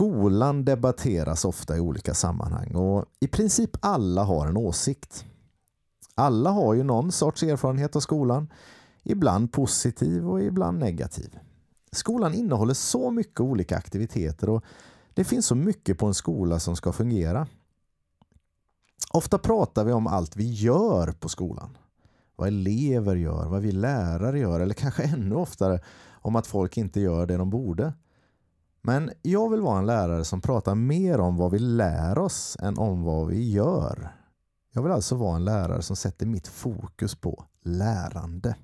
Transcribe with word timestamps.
Skolan 0.00 0.64
debatteras 0.64 1.44
ofta 1.44 1.76
i 1.76 1.80
olika 1.80 2.14
sammanhang 2.14 2.74
och 2.74 3.04
i 3.20 3.26
princip 3.28 3.70
alla 3.80 4.24
har 4.24 4.46
en 4.46 4.56
åsikt. 4.56 5.24
Alla 6.14 6.50
har 6.50 6.74
ju 6.74 6.82
någon 6.82 7.12
sorts 7.12 7.42
erfarenhet 7.42 7.96
av 7.96 8.00
skolan, 8.00 8.48
ibland 9.02 9.52
positiv 9.52 10.28
och 10.28 10.42
ibland 10.42 10.78
negativ. 10.78 11.38
Skolan 11.92 12.34
innehåller 12.34 12.74
så 12.74 13.10
mycket 13.10 13.40
olika 13.40 13.76
aktiviteter 13.76 14.48
och 14.48 14.64
det 15.14 15.24
finns 15.24 15.46
så 15.46 15.54
mycket 15.54 15.98
på 15.98 16.06
en 16.06 16.14
skola 16.14 16.60
som 16.60 16.76
ska 16.76 16.92
fungera. 16.92 17.46
Ofta 19.12 19.38
pratar 19.38 19.84
vi 19.84 19.92
om 19.92 20.06
allt 20.06 20.36
vi 20.36 20.52
gör 20.52 21.12
på 21.12 21.28
skolan. 21.28 21.78
Vad 22.36 22.48
elever 22.48 23.16
gör, 23.16 23.46
vad 23.48 23.62
vi 23.62 23.72
lärare 23.72 24.38
gör 24.38 24.60
eller 24.60 24.74
kanske 24.74 25.02
ännu 25.02 25.34
oftare 25.34 25.80
om 26.10 26.36
att 26.36 26.46
folk 26.46 26.76
inte 26.76 27.00
gör 27.00 27.26
det 27.26 27.36
de 27.36 27.50
borde. 27.50 27.92
Men 28.82 29.10
jag 29.22 29.50
vill 29.50 29.60
vara 29.60 29.78
en 29.78 29.86
lärare 29.86 30.24
som 30.24 30.40
pratar 30.40 30.74
mer 30.74 31.20
om 31.20 31.36
vad 31.36 31.50
vi 31.50 31.58
lär 31.58 32.18
oss 32.18 32.56
än 32.60 32.78
om 32.78 33.02
vad 33.02 33.26
vi 33.26 33.50
gör. 33.50 34.12
Jag 34.72 34.82
vill 34.82 34.92
alltså 34.92 35.16
vara 35.16 35.36
en 35.36 35.44
lärare 35.44 35.82
som 35.82 35.96
sätter 35.96 36.26
mitt 36.26 36.48
fokus 36.48 37.14
på 37.14 37.44
lärande. 37.64 38.54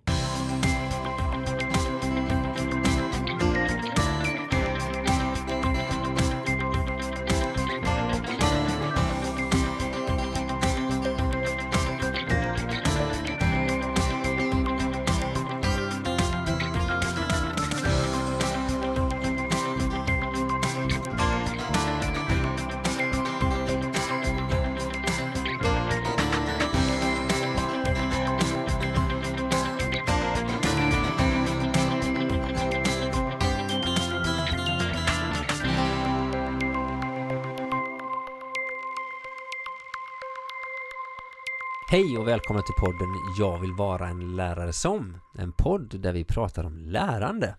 Hej 41.97 42.19
och 42.19 42.29
välkommen 42.29 42.63
till 42.63 42.85
podden 42.85 43.09
Jag 43.39 43.61
vill 43.61 43.73
vara 43.73 44.09
en 44.09 44.37
lärare 44.37 44.73
som 44.73 45.21
En 45.39 45.53
podd 45.53 46.01
där 46.01 46.13
vi 46.13 46.25
pratar 46.25 46.65
om 46.65 46.79
lärande 46.79 47.57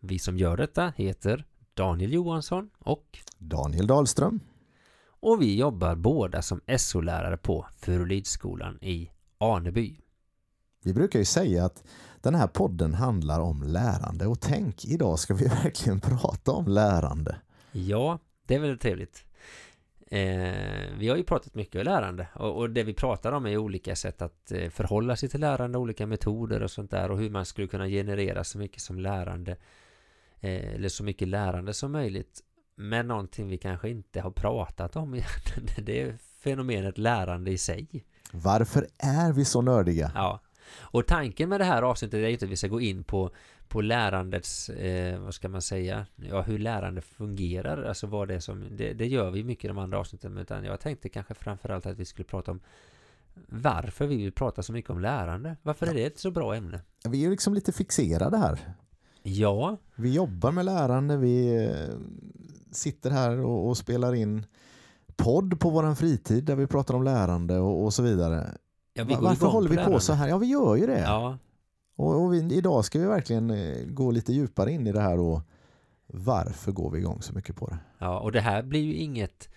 Vi 0.00 0.18
som 0.18 0.38
gör 0.38 0.56
detta 0.56 0.92
heter 0.96 1.44
Daniel 1.74 2.12
Johansson 2.12 2.70
och 2.78 3.18
Daniel 3.38 3.86
Dahlström. 3.86 4.40
Och 5.06 5.42
vi 5.42 5.58
jobbar 5.58 5.94
båda 5.94 6.42
som 6.42 6.60
SO-lärare 6.78 7.36
på 7.36 7.66
Furulidsskolan 7.78 8.78
i 8.82 9.10
Aneby 9.38 10.00
Vi 10.82 10.94
brukar 10.94 11.18
ju 11.18 11.24
säga 11.24 11.64
att 11.64 11.84
den 12.20 12.34
här 12.34 12.46
podden 12.46 12.94
handlar 12.94 13.40
om 13.40 13.62
lärande 13.62 14.26
och 14.26 14.40
tänk, 14.40 14.84
idag 14.84 15.18
ska 15.18 15.34
vi 15.34 15.44
verkligen 15.64 16.00
prata 16.00 16.52
om 16.52 16.66
lärande. 16.66 17.36
Ja, 17.72 18.18
det 18.46 18.54
är 18.54 18.60
väldigt 18.60 18.80
trevligt 18.80 19.24
Eh, 20.06 20.92
vi 20.98 21.08
har 21.08 21.16
ju 21.16 21.24
pratat 21.24 21.54
mycket 21.54 21.74
om 21.74 21.84
lärande 21.84 22.28
och, 22.34 22.56
och, 22.56 22.70
det 22.70 22.82
vi 22.82 22.94
pratar 22.94 23.32
om 23.32 23.46
är 23.46 23.56
olika 23.56 23.96
sätt 23.96 24.22
att 24.22 24.52
eh, 24.52 24.70
förhålla 24.70 25.16
sig 25.16 25.28
till 25.28 25.40
lärande, 25.40 25.78
olika 25.78 26.06
metoder 26.06 26.62
och 26.62 26.70
sånt 26.70 26.90
där 26.90 27.10
och 27.10 27.18
hur 27.18 27.30
man 27.30 27.46
skulle 27.46 27.66
kunna 27.66 27.88
generera 27.88 28.44
så 28.44 28.58
mycket 28.58 28.82
som 28.82 28.98
lärande 28.98 29.56
eh, 30.40 30.74
eller 30.74 30.88
så 30.88 31.04
mycket 31.04 31.28
lärande 31.28 31.74
som 31.74 31.92
möjligt. 31.92 32.40
Men 32.76 33.08
någonting 33.08 33.48
vi 33.48 33.58
kanske 33.58 33.88
inte 33.90 34.20
har 34.20 34.30
pratat 34.30 34.96
om 34.96 35.10
det 35.76 36.00
är 36.00 36.16
fenomenet 36.42 36.98
lärande 36.98 37.50
i 37.50 37.58
sig. 37.58 38.04
Varför 38.32 38.86
är 38.98 39.32
vi 39.32 39.44
så 39.44 39.62
nördiga? 39.62 40.12
Ja, 40.14 40.40
och 40.80 41.06
tanken 41.06 41.48
med 41.48 41.60
det 41.60 41.64
här 41.64 41.82
avsnittet 41.82 42.14
är 42.14 42.28
inte 42.28 42.44
att 42.44 42.50
vi 42.50 42.56
ska 42.56 42.68
gå 42.68 42.80
in 42.80 43.04
på 43.04 43.30
på 43.68 43.80
lärandets, 43.80 44.68
eh, 44.68 45.20
vad 45.20 45.34
ska 45.34 45.48
man 45.48 45.62
säga, 45.62 46.06
ja 46.16 46.42
hur 46.42 46.58
lärande 46.58 47.00
fungerar, 47.00 47.82
alltså 47.82 48.06
vad 48.06 48.28
det 48.28 48.34
är 48.34 48.40
som, 48.40 48.64
det, 48.70 48.92
det 48.92 49.06
gör 49.06 49.30
vi 49.30 49.44
mycket 49.44 49.64
i 49.64 49.68
de 49.68 49.78
andra 49.78 49.98
avsnitten, 49.98 50.38
utan 50.38 50.64
jag 50.64 50.80
tänkte 50.80 51.08
kanske 51.08 51.34
framförallt 51.34 51.86
att 51.86 51.98
vi 51.98 52.04
skulle 52.04 52.24
prata 52.24 52.50
om 52.50 52.60
varför 53.46 54.06
vi 54.06 54.16
vill 54.16 54.32
prata 54.32 54.62
så 54.62 54.72
mycket 54.72 54.90
om 54.90 55.00
lärande. 55.00 55.56
Varför 55.62 55.86
är 55.86 55.94
det 55.94 56.04
ett 56.04 56.18
så 56.18 56.30
bra 56.30 56.54
ämne? 56.54 56.80
Vi 57.08 57.18
är 57.18 57.22
ju 57.22 57.30
liksom 57.30 57.54
lite 57.54 57.72
fixerade 57.72 58.36
här. 58.36 58.74
Ja. 59.22 59.78
Vi 59.94 60.14
jobbar 60.14 60.52
med 60.52 60.64
lärande, 60.64 61.16
vi 61.16 61.64
eh, 61.64 61.96
sitter 62.70 63.10
här 63.10 63.40
och, 63.40 63.68
och 63.68 63.76
spelar 63.76 64.14
in 64.14 64.46
podd 65.16 65.60
på 65.60 65.70
våran 65.70 65.96
fritid 65.96 66.44
där 66.44 66.56
vi 66.56 66.66
pratar 66.66 66.94
om 66.94 67.02
lärande 67.02 67.58
och, 67.58 67.84
och 67.84 67.94
så 67.94 68.02
vidare. 68.02 68.50
Ja, 68.94 69.04
Varför 69.20 69.46
håller 69.46 69.70
vi 69.70 69.76
på 69.76 70.00
så 70.00 70.12
här? 70.12 70.28
Ja, 70.28 70.38
vi 70.38 70.46
gör 70.46 70.76
ju 70.76 70.86
det. 70.86 71.00
Ja, 71.00 71.38
och, 71.96 72.22
och 72.22 72.34
vi, 72.34 72.54
idag 72.54 72.84
ska 72.84 72.98
vi 72.98 73.06
verkligen 73.06 73.50
eh, 73.50 73.84
gå 73.86 74.10
lite 74.10 74.32
djupare 74.32 74.72
in 74.72 74.86
i 74.86 74.92
det 74.92 75.00
här 75.00 75.18
och 75.18 75.40
varför 76.06 76.72
går 76.72 76.90
vi 76.90 76.98
igång 76.98 77.22
så 77.22 77.32
mycket 77.32 77.56
på 77.56 77.66
det? 77.66 77.78
Ja, 77.98 78.18
och 78.18 78.32
det 78.32 78.40
här 78.40 78.62
blir 78.62 78.80
ju 78.80 78.94
inget 78.94 79.48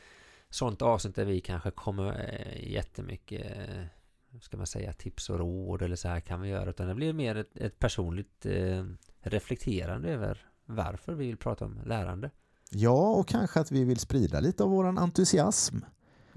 sånt 0.49 0.81
avsnitt 0.81 1.15
där 1.15 1.25
vi 1.25 1.41
kanske 1.41 1.71
kommer 1.71 2.05
äh, 2.07 2.71
jättemycket 2.71 3.45
äh, 3.57 4.39
ska 4.41 4.57
man 4.57 4.67
säga 4.67 4.93
tips 4.93 5.29
och 5.29 5.39
råd 5.39 5.81
eller 5.81 5.95
så 5.95 6.07
här 6.07 6.19
kan 6.19 6.41
vi 6.41 6.49
göra 6.49 6.69
utan 6.69 6.87
det 6.87 6.95
blir 6.95 7.13
mer 7.13 7.35
ett, 7.35 7.57
ett 7.57 7.79
personligt 7.79 8.45
äh, 8.45 8.85
reflekterande 9.19 10.09
över 10.09 10.45
varför 10.65 11.13
vi 11.13 11.27
vill 11.27 11.37
prata 11.37 11.65
om 11.65 11.79
lärande. 11.85 12.31
Ja, 12.71 13.09
och 13.09 13.27
kanske 13.27 13.59
att 13.59 13.71
vi 13.71 13.83
vill 13.83 13.99
sprida 13.99 14.39
lite 14.39 14.63
av 14.63 14.69
våran 14.69 14.97
entusiasm 14.97 15.77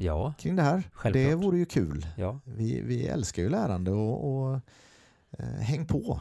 ja, 0.00 0.34
kring 0.38 0.56
det 0.56 0.62
här. 0.62 0.82
Självklart. 0.92 1.12
Det 1.12 1.34
vore 1.34 1.58
ju 1.58 1.66
kul. 1.66 2.06
Ja. 2.16 2.40
Vi, 2.44 2.80
vi 2.80 3.06
älskar 3.06 3.42
ju 3.42 3.48
lärande 3.48 3.90
och, 3.90 4.34
och 4.34 4.60
eh, 5.38 5.44
häng 5.44 5.86
på 5.86 6.20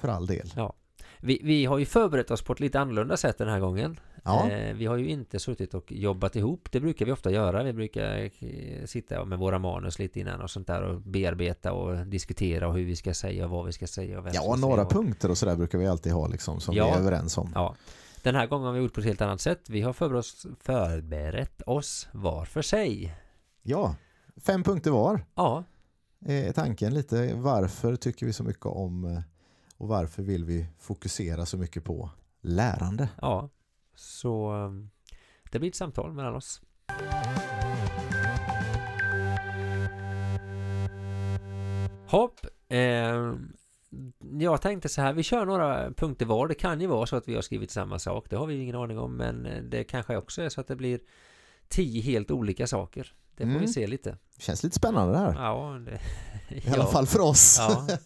för 0.00 0.08
all 0.08 0.26
del. 0.26 0.52
Ja. 0.56 0.74
Vi, 1.20 1.40
vi 1.44 1.64
har 1.64 1.78
ju 1.78 1.84
förberett 1.84 2.30
oss 2.30 2.42
på 2.42 2.52
ett 2.52 2.60
lite 2.60 2.80
annorlunda 2.80 3.16
sätt 3.16 3.38
den 3.38 3.48
här 3.48 3.60
gången. 3.60 4.00
Ja. 4.24 4.50
Eh, 4.50 4.74
vi 4.74 4.86
har 4.86 4.96
ju 4.96 5.08
inte 5.08 5.38
suttit 5.38 5.74
och 5.74 5.92
jobbat 5.92 6.36
ihop. 6.36 6.68
Det 6.72 6.80
brukar 6.80 7.06
vi 7.06 7.12
ofta 7.12 7.30
göra. 7.30 7.62
Vi 7.62 7.72
brukar 7.72 8.18
eh, 8.18 8.84
sitta 8.86 9.24
med 9.24 9.38
våra 9.38 9.58
manus 9.58 9.98
lite 9.98 10.20
innan 10.20 10.40
och 10.40 10.50
sånt 10.50 10.66
där 10.66 10.82
och 10.82 11.00
bearbeta 11.00 11.72
och 11.72 12.06
diskutera 12.06 12.68
och 12.68 12.74
hur 12.74 12.84
vi 12.84 12.96
ska 12.96 13.14
säga 13.14 13.44
och 13.44 13.50
vad 13.50 13.66
vi 13.66 13.72
ska 13.72 13.86
säga. 13.86 14.20
Och 14.20 14.28
ja, 14.32 14.48
och 14.48 14.58
några 14.58 14.76
säga. 14.76 15.02
punkter 15.02 15.30
och 15.30 15.38
sådär 15.38 15.56
brukar 15.56 15.78
vi 15.78 15.86
alltid 15.86 16.12
ha 16.12 16.26
liksom 16.26 16.60
som 16.60 16.74
ja. 16.74 16.84
vi 16.84 16.90
är 16.90 16.98
överens 16.98 17.38
om. 17.38 17.52
Ja. 17.54 17.74
Den 18.22 18.34
här 18.34 18.46
gången 18.46 18.66
har 18.66 18.72
vi 18.72 18.80
gjort 18.80 18.94
på 18.94 19.00
ett 19.00 19.06
helt 19.06 19.20
annat 19.20 19.40
sätt. 19.40 19.68
Vi 19.68 19.80
har 19.80 19.92
förberett 19.92 20.18
oss, 20.18 20.46
förberett 20.60 21.62
oss 21.62 22.08
var 22.12 22.44
för 22.44 22.62
sig. 22.62 23.14
Ja, 23.62 23.96
fem 24.36 24.62
punkter 24.62 24.90
var. 24.90 25.24
Ja 25.34 25.64
är 26.26 26.52
tanken 26.52 26.94
lite 26.94 27.34
varför 27.34 27.96
tycker 27.96 28.26
vi 28.26 28.32
så 28.32 28.44
mycket 28.44 28.66
om 28.66 29.04
eh, 29.04 29.20
och 29.76 29.88
varför 29.88 30.22
vill 30.22 30.44
vi 30.44 30.66
fokusera 30.78 31.46
så 31.46 31.58
mycket 31.58 31.84
på 31.84 32.10
lärande? 32.40 33.08
Ja, 33.20 33.48
så 33.94 34.64
eh, 34.64 34.70
det 35.50 35.58
blir 35.58 35.70
ett 35.70 35.76
samtal 35.76 36.12
mellan 36.12 36.34
oss. 36.34 36.62
Hopp, 42.06 42.40
eh, 42.68 43.34
jag 44.38 44.62
tänkte 44.62 44.88
så 44.88 45.00
här, 45.00 45.12
vi 45.12 45.22
kör 45.22 45.46
några 45.46 45.92
punkter 45.92 46.26
var. 46.26 46.48
Det 46.48 46.54
kan 46.54 46.80
ju 46.80 46.86
vara 46.86 47.06
så 47.06 47.16
att 47.16 47.28
vi 47.28 47.34
har 47.34 47.42
skrivit 47.42 47.70
samma 47.70 47.98
sak. 47.98 48.26
Det 48.30 48.36
har 48.36 48.46
vi 48.46 48.62
ingen 48.62 48.76
aning 48.76 48.98
om, 48.98 49.16
men 49.16 49.46
eh, 49.46 49.62
det 49.62 49.84
kanske 49.84 50.16
också 50.16 50.42
är 50.42 50.48
så 50.48 50.60
att 50.60 50.68
det 50.68 50.76
blir 50.76 51.00
tio 51.68 52.02
helt 52.02 52.30
olika 52.30 52.66
saker. 52.66 53.12
Det 53.36 53.44
får 53.44 53.50
mm. 53.50 53.60
vi 53.60 53.68
se 53.68 53.86
lite. 53.86 54.16
Känns 54.38 54.62
lite 54.62 54.76
spännande 54.76 55.12
det 55.12 55.18
här. 55.18 55.34
Ja, 55.34 55.78
det, 55.78 56.00
I 56.54 56.62
ja. 56.66 56.74
alla 56.74 56.86
fall 56.86 57.06
för 57.06 57.20
oss. 57.20 57.56
Ja. 57.58 57.88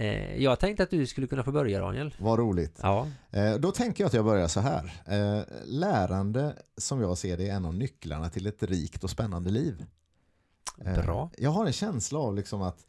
Eh, 0.00 0.42
jag 0.42 0.60
tänkte 0.60 0.82
att 0.82 0.90
du 0.90 1.06
skulle 1.06 1.26
kunna 1.26 1.42
få 1.42 1.52
börja 1.52 1.80
Daniel. 1.80 2.14
Vad 2.18 2.38
roligt. 2.38 2.78
Ja. 2.82 3.08
Eh, 3.30 3.54
då 3.54 3.72
tänker 3.72 4.04
jag 4.04 4.06
att 4.06 4.14
jag 4.14 4.24
börjar 4.24 4.48
så 4.48 4.60
här. 4.60 4.92
Eh, 5.06 5.44
lärande 5.64 6.56
som 6.76 7.00
jag 7.00 7.18
ser 7.18 7.36
det 7.36 7.48
är 7.48 7.54
en 7.54 7.64
av 7.64 7.74
nycklarna 7.74 8.30
till 8.30 8.46
ett 8.46 8.62
rikt 8.62 9.04
och 9.04 9.10
spännande 9.10 9.50
liv. 9.50 9.86
Bra. 10.76 11.30
Jag 11.38 11.50
har 11.50 11.66
en 11.66 11.72
känsla 11.72 12.18
av 12.18 12.34
liksom 12.34 12.62
att 12.62 12.86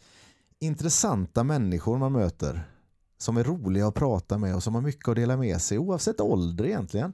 intressanta 0.60 1.44
människor 1.44 1.98
man 1.98 2.12
möter 2.12 2.70
som 3.18 3.38
är 3.38 3.44
roliga 3.44 3.88
att 3.88 3.96
prata 3.96 4.38
med 4.38 4.56
och 4.56 4.64
som 4.64 4.76
har 4.76 4.82
mycket 4.82 5.08
att 5.08 5.16
dela 5.16 5.38
med 5.38 5.62
sig 5.62 5.78
oavsett 5.78 6.22
ålder 6.22 6.66
egentligen 6.66 7.14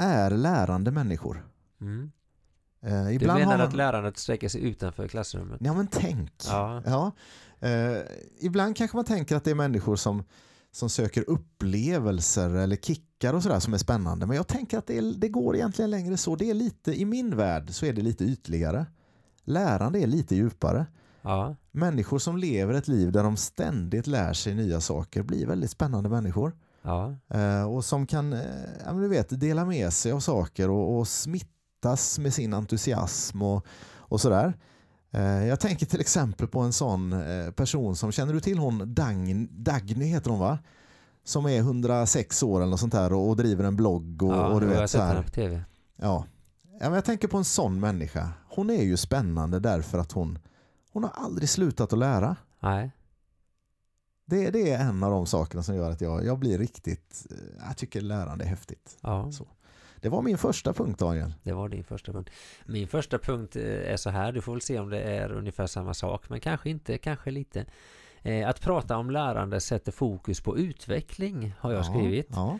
är 0.00 0.30
lärande 0.30 0.90
människor. 0.90 1.46
Mm. 1.80 2.12
Eh, 2.82 3.14
ibland 3.14 3.40
du 3.40 3.44
menar 3.44 3.58
man... 3.58 3.66
att 3.68 3.74
lärandet 3.74 4.18
sträcker 4.18 4.48
sig 4.48 4.62
utanför 4.62 5.08
klassrummet? 5.08 5.60
Ja, 5.64 5.74
men 5.74 5.86
tänk. 5.86 6.32
Ja. 6.46 6.82
ja. 6.86 7.12
Eh, 7.68 8.02
ibland 8.40 8.76
kanske 8.76 8.96
man 8.96 9.04
tänker 9.04 9.36
att 9.36 9.44
det 9.44 9.50
är 9.50 9.54
människor 9.54 9.96
som, 9.96 10.24
som 10.70 10.90
söker 10.90 11.30
upplevelser 11.30 12.50
eller 12.50 12.76
kickar 12.76 13.34
och 13.34 13.42
sådär 13.42 13.60
som 13.60 13.74
är 13.74 13.78
spännande. 13.78 14.26
Men 14.26 14.36
jag 14.36 14.46
tänker 14.46 14.78
att 14.78 14.86
det, 14.86 14.98
är, 14.98 15.02
det 15.02 15.28
går 15.28 15.56
egentligen 15.56 15.90
längre 15.90 16.16
så. 16.16 16.36
Det 16.36 16.50
är 16.50 16.54
lite, 16.54 17.00
I 17.00 17.04
min 17.04 17.36
värld 17.36 17.70
så 17.70 17.86
är 17.86 17.92
det 17.92 18.02
lite 18.02 18.24
ytligare. 18.24 18.86
Lärande 19.44 19.98
är 19.98 20.06
lite 20.06 20.36
djupare. 20.36 20.86
Ja. 21.22 21.56
Människor 21.70 22.18
som 22.18 22.36
lever 22.36 22.74
ett 22.74 22.88
liv 22.88 23.12
där 23.12 23.22
de 23.22 23.36
ständigt 23.36 24.06
lär 24.06 24.32
sig 24.32 24.54
nya 24.54 24.80
saker 24.80 25.22
blir 25.22 25.46
väldigt 25.46 25.70
spännande 25.70 26.08
människor. 26.08 26.52
Ja, 26.82 27.14
Eh, 27.28 27.62
och 27.62 27.84
som 27.84 28.06
kan 28.06 28.32
eh, 28.32 28.40
ja, 28.86 28.92
du 28.92 29.08
vet, 29.08 29.40
dela 29.40 29.64
med 29.64 29.92
sig 29.92 30.12
av 30.12 30.20
saker 30.20 30.70
och, 30.70 30.98
och 30.98 31.08
smittas 31.08 32.18
med 32.18 32.34
sin 32.34 32.54
entusiasm 32.54 33.42
och, 33.42 33.66
och 33.96 34.20
sådär. 34.20 34.58
Eh, 35.10 35.46
jag 35.46 35.60
tänker 35.60 35.86
till 35.86 36.00
exempel 36.00 36.46
på 36.48 36.60
en 36.60 36.72
sån 36.72 37.22
person 37.56 37.96
som, 37.96 38.12
känner 38.12 38.32
du 38.32 38.40
till 38.40 38.58
hon 38.58 38.94
Dagny, 38.94 39.48
Dagny 39.50 40.04
heter 40.04 40.30
hon 40.30 40.40
va? 40.40 40.58
Som 41.24 41.46
är 41.46 41.58
106 41.58 42.42
år 42.42 42.60
eller 42.60 42.70
något 42.70 42.80
sånt 42.80 42.92
där 42.92 43.12
och, 43.12 43.28
och 43.28 43.36
driver 43.36 43.64
en 43.64 43.76
blogg 43.76 44.22
och, 44.22 44.32
ja 44.32 44.46
och 44.46 44.60
du 44.60 44.66
jag 44.66 44.80
vet 44.80 44.90
så 44.90 44.98
sett 44.98 45.06
här. 45.06 45.22
på 45.22 45.30
tv. 45.30 45.62
Ja. 45.96 46.24
ja 46.80 46.84
men 46.86 46.92
jag 46.92 47.04
tänker 47.04 47.28
på 47.28 47.36
en 47.36 47.44
sån 47.44 47.80
människa. 47.80 48.28
Hon 48.48 48.70
är 48.70 48.82
ju 48.82 48.96
spännande 48.96 49.58
därför 49.58 49.98
att 49.98 50.12
hon, 50.12 50.38
hon 50.92 51.04
har 51.04 51.10
aldrig 51.10 51.48
slutat 51.48 51.92
att 51.92 51.98
lära. 51.98 52.36
Nej, 52.60 52.90
Det, 54.24 54.50
det 54.50 54.70
är 54.70 54.78
en 54.88 55.02
av 55.02 55.10
de 55.10 55.26
sakerna 55.26 55.62
som 55.62 55.74
gör 55.74 55.90
att 55.90 56.00
jag, 56.00 56.24
jag 56.24 56.38
blir 56.38 56.58
riktigt, 56.58 57.26
eh, 57.30 57.64
jag 57.68 57.76
tycker 57.76 58.00
lärande 58.00 58.44
är 58.44 58.48
häftigt. 58.48 58.98
ja, 59.00 59.32
Så. 59.32 59.46
Det 60.00 60.08
var 60.08 60.22
min 60.22 60.38
första 60.38 60.72
punkt 60.72 60.98
Daniel. 60.98 61.34
det 61.42 61.52
var 61.52 61.68
din 61.68 61.84
första 61.84 62.12
punkt. 62.12 62.30
Min 62.66 62.88
första 62.88 63.18
punkt 63.18 63.56
eh, 63.56 63.92
är 63.92 63.96
så 63.96 64.10
här, 64.10 64.32
du 64.32 64.40
får 64.40 64.52
väl 64.52 64.60
se 64.60 64.78
om 64.78 64.90
det 64.90 65.00
är 65.00 65.32
ungefär 65.32 65.66
samma 65.66 65.94
sak, 65.94 66.28
men 66.28 66.40
kanske 66.40 66.70
inte, 66.70 66.98
kanske 66.98 67.30
lite. 67.30 67.66
Eh, 68.22 68.48
Att 68.48 68.60
prata 68.60 68.96
om 68.96 69.10
lärande 69.10 69.60
sätter 69.60 69.92
fokus 69.92 70.40
på 70.40 70.58
utveckling, 70.58 71.54
har 71.58 71.72
jag 71.72 71.78
Ja, 71.80 71.84
skrivit. 71.84 72.28
Ja, 72.30 72.58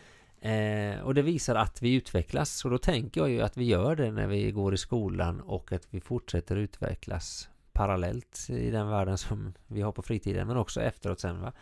Eh, 0.49 0.99
och 0.99 1.13
det 1.13 1.21
visar 1.21 1.55
att 1.55 1.81
vi 1.81 1.93
utvecklas 1.93 2.65
och 2.65 2.71
då 2.71 2.77
tänker 2.77 3.21
jag 3.21 3.29
ju 3.29 3.41
att 3.41 3.57
vi 3.57 3.63
gör 3.65 3.95
det 3.95 4.11
när 4.11 4.27
vi 4.27 4.51
går 4.51 4.73
i 4.73 4.77
skolan 4.77 5.41
och 5.41 5.71
att 5.71 5.87
vi 5.89 6.01
fortsätter 6.01 6.55
utvecklas 6.55 7.49
parallellt 7.81 8.49
i 8.49 8.71
den 8.71 8.89
världen 8.89 9.17
som 9.17 9.53
vi 9.67 9.81
har 9.81 9.91
på 9.91 10.01
fritiden 10.01 10.47
men 10.47 10.57
också 10.57 10.81
efteråt 10.81 11.19
sen 11.19 11.41
va. 11.41 11.53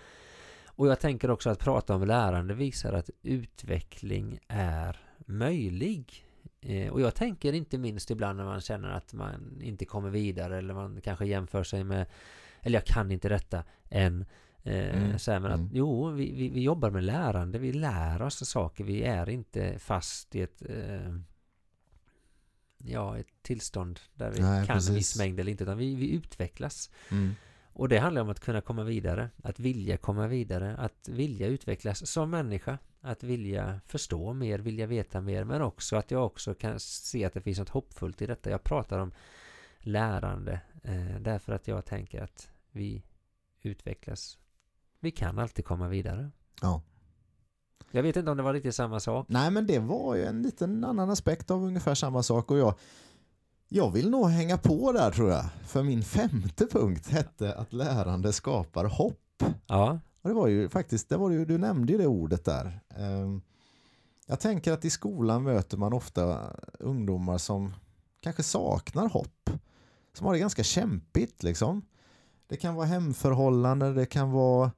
Och 0.66 0.88
jag 0.88 1.00
tänker 1.00 1.31
också 1.31 1.50
att 1.50 1.60
prata 1.60 1.95
om 1.95 2.04
lärande 2.04 2.54
visar 2.54 2.94
att 2.94 3.10
utveckling 3.24 4.39
är 4.48 5.00
möjlig. 5.25 6.25
Eh, 6.62 6.92
och 6.92 7.01
jag 7.01 7.16
tänker 7.16 7.54
inte 7.54 7.77
minst 7.77 8.12
ibland 8.12 8.38
när 8.38 8.45
man 8.45 8.62
känner 8.62 8.89
att 8.89 9.13
man 9.13 9.62
inte 9.62 9.86
kommer 9.86 10.10
vidare 10.10 10.57
eller 10.57 10.74
man 10.74 11.01
kanske 11.01 11.25
jämför 11.25 11.63
sig 11.63 11.83
med 11.83 12.06
eller 12.62 12.80
jag 12.80 12.86
kan 12.86 13.12
inte 13.12 13.30
detta 13.30 13.63
än. 13.89 14.25
Eh, 14.63 15.04
Mm, 15.04 15.19
så 15.19 15.31
här, 15.31 15.39
men 15.39 15.51
att 15.51 15.60
mm. 15.60 15.71
jo, 15.74 16.10
vi, 16.10 16.31
vi, 16.36 16.50
vi 16.50 16.62
jobbar 16.62 16.89
med 16.89 17.04
lärande, 17.04 17.60
vi 17.60 17.71
lär 17.71 18.21
oss 18.21 18.50
saker, 18.50 18.83
vi 18.83 19.04
är 19.04 19.30
inte 19.30 19.80
fast 19.80 20.36
i 20.36 20.42
ett 20.42 20.62
eh, 20.69 21.16
ja, 22.83 23.17
ett 23.17 23.27
tillstånd 23.41 23.99
där 24.15 24.31
vi 24.31 24.39
Nej, 24.39 24.65
kan 24.67 24.75
en 24.75 24.77
precis. 24.79 24.95
viss 24.95 25.17
mängd 25.17 25.39
eller 25.39 25.51
inte, 25.51 25.63
utan 25.63 25.77
vi, 25.77 25.95
vi 25.95 26.09
utvecklas. 26.11 26.89
mm. 27.11 27.35
Och 27.73 27.89
det 27.89 27.99
handlar 27.99 28.21
om 28.21 28.29
att 28.29 28.39
kunna 28.39 28.61
komma 28.61 28.83
vidare, 28.83 29.29
att 29.43 29.59
vilja 29.59 29.97
komma 29.97 30.27
vidare, 30.27 30.77
att 30.77 31.07
vilja 31.07 31.47
utvecklas 31.47 32.07
som 32.07 32.29
människa, 32.29 32.77
att 33.01 33.23
vilja 33.23 33.81
förstå 33.85 34.33
mer, 34.33 34.59
vilja 34.59 34.87
veta 34.87 35.21
mer, 35.21 35.43
men 35.43 35.61
också 35.61 35.95
att 35.95 36.11
jag 36.11 36.25
också 36.25 36.53
kan 36.53 36.79
se 36.79 37.25
att 37.25 37.33
det 37.33 37.41
finns 37.41 37.59
något 37.59 37.69
hoppfullt 37.69 38.21
i 38.21 38.25
detta. 38.25 38.49
Jag 38.49 38.63
pratar 38.63 38.99
om 38.99 39.11
lärande 39.79 40.61
eh, 40.83 41.19
därför 41.21 41.53
att 41.53 41.67
jag 41.67 41.85
tänker 41.85 42.21
att 42.21 42.49
vi 42.71 43.03
utvecklas. 43.61 44.37
Vi 44.99 45.11
kan 45.11 45.39
alltid 45.39 45.65
komma 45.65 45.87
vidare. 45.87 46.31
ja. 46.61 46.81
Jag 47.91 48.03
vet 48.03 48.15
inte 48.15 48.31
om 48.31 48.37
det 48.37 48.43
var 48.43 48.53
riktigt 48.53 48.75
samma 48.75 48.99
sak. 48.99 49.25
Nej 49.29 49.51
men 49.51 49.67
det 49.67 49.79
var 49.79 50.15
ju 50.15 50.25
en 50.25 50.41
liten 50.41 50.83
annan 50.83 51.09
aspekt 51.09 51.51
av 51.51 51.63
ungefär 51.63 51.95
samma 51.95 52.23
sak 52.23 52.51
och 52.51 52.57
jag, 52.57 52.73
jag 53.69 53.91
vill 53.91 54.09
nog 54.09 54.29
hänga 54.29 54.57
på 54.57 54.91
där 54.91 55.11
tror 55.11 55.29
jag. 55.31 55.45
För 55.65 55.83
min 55.83 56.03
femte 56.03 56.65
punkt 56.67 57.07
hette 57.09 57.53
att 57.53 57.73
lärande 57.73 58.33
skapar 58.33 58.85
hopp. 58.85 59.43
Ja, 59.67 59.99
Och 60.21 60.29
det 60.29 60.35
var 60.35 60.47
ju 60.47 60.69
faktiskt, 60.69 61.09
det 61.09 61.17
var 61.17 61.29
ju, 61.29 61.45
du 61.45 61.57
nämnde 61.57 61.91
ju 61.91 61.97
det 61.97 62.07
ordet 62.07 62.45
där. 62.45 62.79
Ehm, 62.97 63.41
Jag 64.27 64.39
tänker 64.39 64.73
att 64.73 64.85
i 64.85 64.89
skolan 64.89 65.43
möter 65.43 65.77
man 65.77 65.93
ofta 65.93 66.39
ungdomar 66.79 67.37
som 67.37 67.73
kanske 68.21 68.43
saknar 68.43 69.09
hopp. 69.09 69.49
Som 70.13 70.25
har 70.25 70.33
det 70.33 70.39
ganska 70.39 70.63
kämpigt 70.63 71.43
liksom. 71.43 71.81
Det 72.47 72.57
kan 72.57 72.75
vara 72.75 72.85
hemförhållanden, 72.85 73.95
det 73.95 74.05
kan 74.05 74.31
vara 74.31 74.71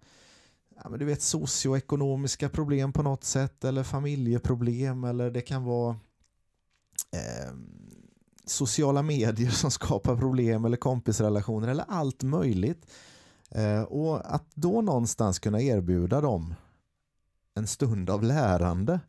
ja, 0.83 0.89
men 0.89 1.00
du 1.00 1.06
vet, 1.06 1.22
socioekonomiska 1.22 2.50
problem 2.50 2.94
på 2.94 3.04
något 3.04 3.24
sätt 3.24 3.63
eller 3.63 3.83
familjeproblem 3.83 5.04
eller 5.04 5.31
det 5.31 5.42
kan 5.42 5.63
vara 5.63 5.89
eh, 7.12 7.54
sociala 8.45 9.01
medier 9.01 9.50
som 9.51 9.72
skapar 9.72 10.18
problem 10.18 10.66
eller 10.66 10.78
kompisrelationer 10.78 11.68
eller 11.68 11.86
allt 11.88 12.24
möjligt. 12.24 12.92
Eh, 13.50 13.81
och 13.81 14.36
att 14.36 14.45
då 14.54 14.81
någonstans 14.81 15.39
kunna 15.39 15.62
erbjuda 15.62 16.22
dem 16.22 16.56
en 17.56 17.68
stund 17.68 18.10
av 18.10 18.24
lärande 18.24 19.00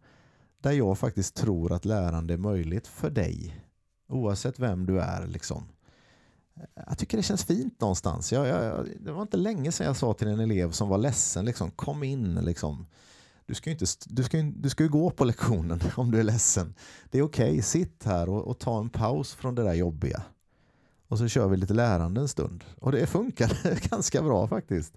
där 0.59 0.73
jag 0.73 0.99
faktiskt 0.99 1.37
tror 1.37 1.73
att 1.73 1.85
lärande 1.85 2.35
är 2.35 2.39
möjligt 2.39 2.87
för 2.87 3.11
dig 3.11 3.65
oavsett 4.09 4.59
vem 4.59 4.87
du 4.87 5.01
är. 5.01 5.27
Liksom. 5.27 5.65
Jag 6.87 6.99
tycker 6.99 7.17
det 7.17 7.23
känns 7.23 7.45
fint 7.45 7.81
någonstans. 7.81 8.33
Jag, 8.33 8.47
jag, 8.47 8.65
jag, 8.65 8.87
det 9.01 9.13
var 9.13 9.23
inte 9.23 9.37
länge 9.37 9.73
sedan 9.73 9.87
jag 9.87 9.97
sa 9.97 10.13
till 10.15 10.29
en 10.29 10.41
elev 10.41 10.71
som 10.71 10.89
var 10.89 10.99
ledsen, 10.99 11.45
liksom, 11.45 11.71
kom 11.71 12.03
in. 12.03 12.35
Liksom. 12.35 12.87
Du, 13.47 13.55
ska 13.55 13.71
ju 13.71 13.73
inte, 13.75 13.85
du, 14.07 14.23
ska, 14.25 14.39
ju- 14.39 14.53
du 14.57 14.71
ska 14.71 14.83
ju 14.83 14.89
gå 14.89 15.11
på 15.11 15.25
lektionen 15.25 15.81
om 15.97 16.11
du 16.11 16.19
är 16.21 16.25
ledsen. 16.25 16.75
Det 17.11 17.19
är 17.19 17.23
okej, 17.23 17.63
sitt 17.63 18.05
här 18.05 18.29
och, 18.29 18.43
och 18.49 18.59
ta 18.59 18.81
en 18.81 18.91
paus 18.91 19.35
från 19.35 19.55
det 19.55 19.63
där 19.63 19.75
jobbiga. 19.75 20.23
Och 21.09 21.19
så 21.19 21.29
kör 21.29 21.49
vi 21.49 21.57
lite 21.57 21.75
lärande 21.75 22.21
en 22.21 22.29
stund. 22.29 22.65
Och 22.81 22.93
det 22.93 23.07
funkar 23.07 23.89
ganska 23.91 24.23
bra 24.23 24.49
faktiskt. 24.49 24.95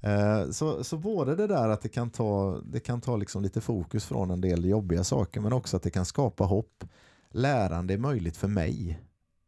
Eh, 0.00 0.50
Så, 0.50 0.84
så 0.84 0.98
både 0.98 1.36
det 1.36 1.46
där 1.46 1.68
att 1.68 1.80
det 1.82 1.88
kan 1.88 2.10
ta, 2.10 2.60
det 2.64 2.80
kan 2.80 3.00
ta 3.00 3.16
liksom 3.16 3.42
lite 3.42 3.60
fokus 3.60 4.04
från 4.04 4.30
en 4.30 4.40
del 4.40 4.64
jobbiga 4.64 5.04
saker 5.04 5.40
men 5.40 5.52
också 5.52 5.76
att 5.76 5.82
det 5.82 5.90
kan 5.90 6.04
skapa 6.04 6.44
hopp. 6.44 6.84
Lärande 7.30 7.94
är 7.94 7.98
möjligt 7.98 8.36
för 8.36 8.48
mig. 8.48 8.98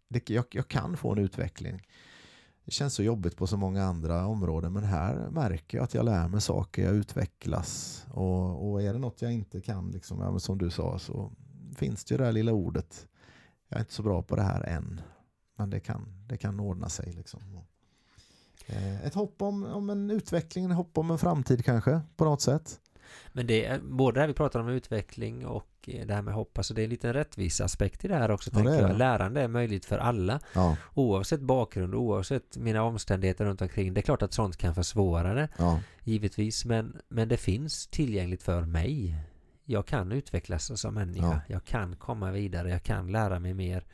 Det, 0.08 0.30
jag, 0.30 0.44
jag 0.50 0.68
kan 0.68 0.96
få 0.96 1.12
en 1.12 1.18
utveckling. 1.18 1.82
Det 2.64 2.70
känns 2.70 2.94
så 2.94 3.02
jobbigt 3.02 3.36
på 3.36 3.46
så 3.46 3.56
många 3.56 3.84
andra 3.84 4.26
områden 4.26 4.72
men 4.72 4.84
här 4.84 5.30
märker 5.30 5.78
jag 5.78 5.84
att 5.84 5.94
jag 5.94 6.04
lär 6.04 6.28
mig 6.28 6.40
saker, 6.40 6.84
jag 6.84 6.94
utvecklas. 6.94 8.04
Och, 8.10 8.70
och 8.70 8.82
är 8.82 8.92
det 8.92 8.98
något 8.98 9.22
jag 9.22 9.32
inte 9.32 9.60
kan, 9.60 9.90
liksom, 9.90 10.20
ja, 10.20 10.30
men 10.30 10.40
som 10.40 10.58
du 10.58 10.70
sa, 10.70 10.98
så 10.98 11.32
finns 11.76 12.04
det 12.04 12.14
ju 12.14 12.18
det 12.18 12.24
här 12.24 12.32
lilla 12.32 12.52
ordet. 12.52 13.06
Jag 13.68 13.76
är 13.76 13.80
inte 13.80 13.92
så 13.94 14.02
bra 14.02 14.22
på 14.22 14.36
det 14.36 14.42
här 14.42 14.62
än. 14.62 15.00
Men 15.56 15.70
det 15.70 15.80
kan, 15.80 16.24
det 16.28 16.36
kan 16.36 16.60
ordna 16.60 16.88
sig. 16.88 17.12
Liksom. 17.12 17.40
Eh, 18.66 19.04
Ett 19.06 19.14
hopp 19.14 19.42
om, 19.42 19.64
om 19.64 19.90
en 19.90 20.10
utveckling, 20.10 20.70
ett 20.70 20.76
hopp 20.76 20.98
om 20.98 21.10
en 21.10 21.18
framtid 21.18 21.64
kanske 21.64 22.00
på 22.16 22.24
något 22.24 22.40
sätt. 22.40 22.80
men 23.32 23.46
det 23.46 23.64
är 23.64 23.80
både 23.80 24.14
det 24.14 24.20
här 24.20 24.28
vi 24.28 24.34
pratar 24.34 24.60
om 24.60 24.68
utveckling 24.68 25.46
och 25.46 25.75
eh, 25.86 26.06
det 26.06 26.14
här 26.14 26.22
med 26.22 26.34
hopp, 26.34 26.58
alltså 26.58 26.74
det 26.74 26.82
är 26.82 26.84
en 26.84 26.90
liten 26.90 27.12
rättviseaspekt 27.12 28.04
i 28.04 28.08
det 28.08 28.14
här 28.14 28.30
också 28.30 28.50
Ja, 28.52 28.58
tänker 28.58 28.80
jag. 28.88 28.99
Lärande 28.99 29.40
är 29.42 29.49
möjligt 29.49 29.84
för 29.84 29.99
alla 29.99 30.40
Ja, 30.54 30.76
oavsett 30.94 31.40
bakgrund, 31.40 31.94
oavsett 31.94 32.56
mina 32.56 32.82
omständigheter 32.82 33.44
runt 33.44 33.62
omkring. 33.62 33.94
Det 33.94 34.00
är 34.00 34.02
klart 34.02 34.22
att 34.22 34.32
sånt 34.32 34.56
kan 34.56 34.75
försvåra 34.75 35.34
det, 35.34 35.49
ja, 35.58 35.80
givetvis, 36.04 36.64
men, 36.64 36.96
men 37.08 37.28
det 37.28 37.37
finns 37.37 37.87
tillgängligt 37.87 38.42
för 38.42 38.62
mig. 38.62 39.16
Jag 39.64 39.87
kan 39.87 40.12
utvecklas 40.12 40.80
som 40.80 40.94
människa, 40.94 41.26
Ja. 41.26 41.40
jag 41.49 41.64
kan 41.64 41.96
komma 41.96 42.30
vidare, 42.30 42.70
jag 42.70 42.82
kan 42.82 43.12
lära 43.12 43.38
mig 43.40 43.54
mer. 43.54 43.84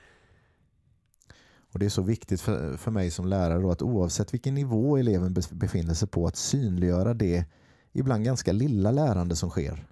och 1.72 1.78
det 1.78 1.84
är 1.86 1.90
så 1.90 2.02
viktigt 2.02 2.40
för, 2.40 2.76
för 2.76 2.90
mig 2.90 3.10
som 3.10 3.26
lärare 3.26 3.62
då 3.62 3.70
att 3.70 3.82
oavsett 3.82 4.34
vilken 4.34 4.54
nivå 4.54 4.96
eleven 4.96 5.34
bef- 5.34 5.54
befinner 5.54 5.94
sig 5.94 6.08
på 6.08 6.26
att 6.26 6.36
synliggöra 6.36 7.14
det 7.14 7.44
ibland 7.92 8.24
ganska 8.24 8.52
lilla 8.52 8.90
lärande 8.90 9.36
som 9.36 9.50
sker. 9.50 9.86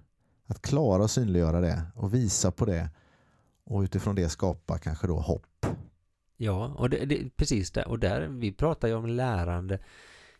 Att 0.51 0.61
klara 0.61 1.03
att 1.03 1.11
synliggöra 1.11 1.61
det 1.61 1.83
och 1.95 2.13
visa 2.13 2.51
på 2.51 2.65
det 2.65 2.89
och 3.63 3.81
utifrån 3.81 4.15
det 4.15 4.29
skapa 4.29 4.77
kanske 4.77 5.07
då 5.07 5.19
hopp. 5.19 5.65
Ja, 6.37 6.75
och 6.77 6.89
det, 6.89 7.05
det, 7.05 7.29
precis 7.35 7.71
där, 7.71 7.87
och 7.87 7.99
där, 7.99 8.27
vi 8.27 8.51
pratar 8.51 8.87
ju 8.87 8.93
om 8.93 9.05
lärande 9.05 9.79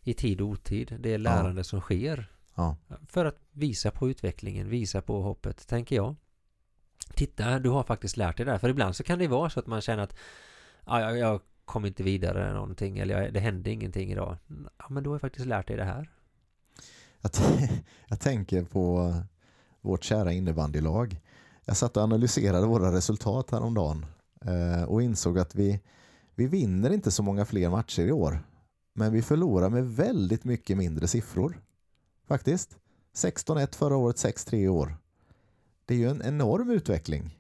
i 0.02 0.14
tid 0.14 0.42
och 0.42 0.48
otid. 0.48 0.98
Det 1.00 1.14
är 1.14 1.18
lärande 1.18 1.64
som 1.64 1.82
sker. 1.82 2.32
Ja, 2.56 2.78
För 3.08 3.26
att 3.26 3.38
visa 3.52 3.92
på 3.92 4.10
utvecklingen, 4.10 4.70
visa 4.70 5.02
på 5.02 5.22
hoppet, 5.22 5.68
tänker 5.68 5.96
jag. 5.96 6.16
Titta, 7.16 7.60
du 7.60 7.70
har 7.70 7.84
faktiskt 7.84 8.18
lärt 8.18 8.38
dig 8.38 8.46
det 8.46 8.52
här. 8.52 8.60
För 8.60 8.70
ibland 8.70 8.96
så 8.96 9.04
kan 9.04 9.20
det 9.20 9.28
vara 9.28 9.50
så 9.50 9.60
att 9.60 9.68
man 9.68 9.82
känner 9.82 10.04
att 10.04 10.16
ja, 10.86 11.02
jag, 11.02 11.18
jag 11.18 11.42
kom 11.66 11.86
inte 11.86 12.04
vidare 12.04 12.54
någonting 12.54 13.00
eller 13.00 13.32
det 13.32 13.40
hände 13.40 13.72
ingenting 13.72 14.12
idag. 14.12 14.38
Ja, 14.78 14.86
men 14.90 15.04
då 15.04 15.10
har 15.10 15.16
jag 15.16 15.22
faktiskt 15.22 15.48
lärt 15.48 15.68
dig 15.68 15.78
det 15.78 15.84
här. 15.84 16.10
Jag, 17.22 17.32
jag 18.08 18.20
tänker 18.20 18.64
på 18.64 19.16
vårt 19.82 20.04
kära 20.04 20.32
innebandylag. 20.32 21.22
Jag 21.66 21.78
satt 21.78 21.98
och 21.98 22.04
analyserade 22.04 22.66
våra 22.68 22.92
resultat 22.92 23.52
häromdagen 23.52 24.06
eh, 24.46 24.84
och 24.84 25.02
insåg 25.02 25.40
att 25.40 25.56
vi, 25.56 25.80
vi 26.36 26.48
vinner 26.48 26.90
inte 26.90 27.12
så 27.12 27.24
många 27.24 27.46
fler 27.46 27.70
matcher 27.70 28.02
i 28.02 28.12
år. 28.12 28.40
Men 28.94 29.12
vi 29.12 29.22
förlorar 29.22 29.70
med 29.70 29.96
väldigt 29.96 30.44
mycket 30.44 30.78
mindre 30.78 31.08
siffror. 31.08 31.62
Faktiskt. 32.28 32.78
16-1 33.16 33.76
förra 33.76 33.98
året, 33.98 34.16
6-3 34.16 34.56
i 34.56 34.68
år. 34.68 34.98
Det 35.86 35.94
är 35.94 35.98
ju 35.98 36.10
en 36.10 36.22
enorm 36.22 36.70
utveckling. 36.70 37.38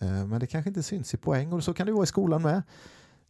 Eh, 0.00 0.26
men 0.26 0.40
det 0.40 0.46
kanske 0.46 0.70
inte 0.70 0.82
syns 0.82 1.14
i 1.14 1.16
poäng 1.16 1.52
och 1.52 1.64
så 1.64 1.74
kan 1.74 1.86
det 1.86 1.92
vara 1.92 2.04
i 2.04 2.06
skolan 2.06 2.42
med. 2.42 2.62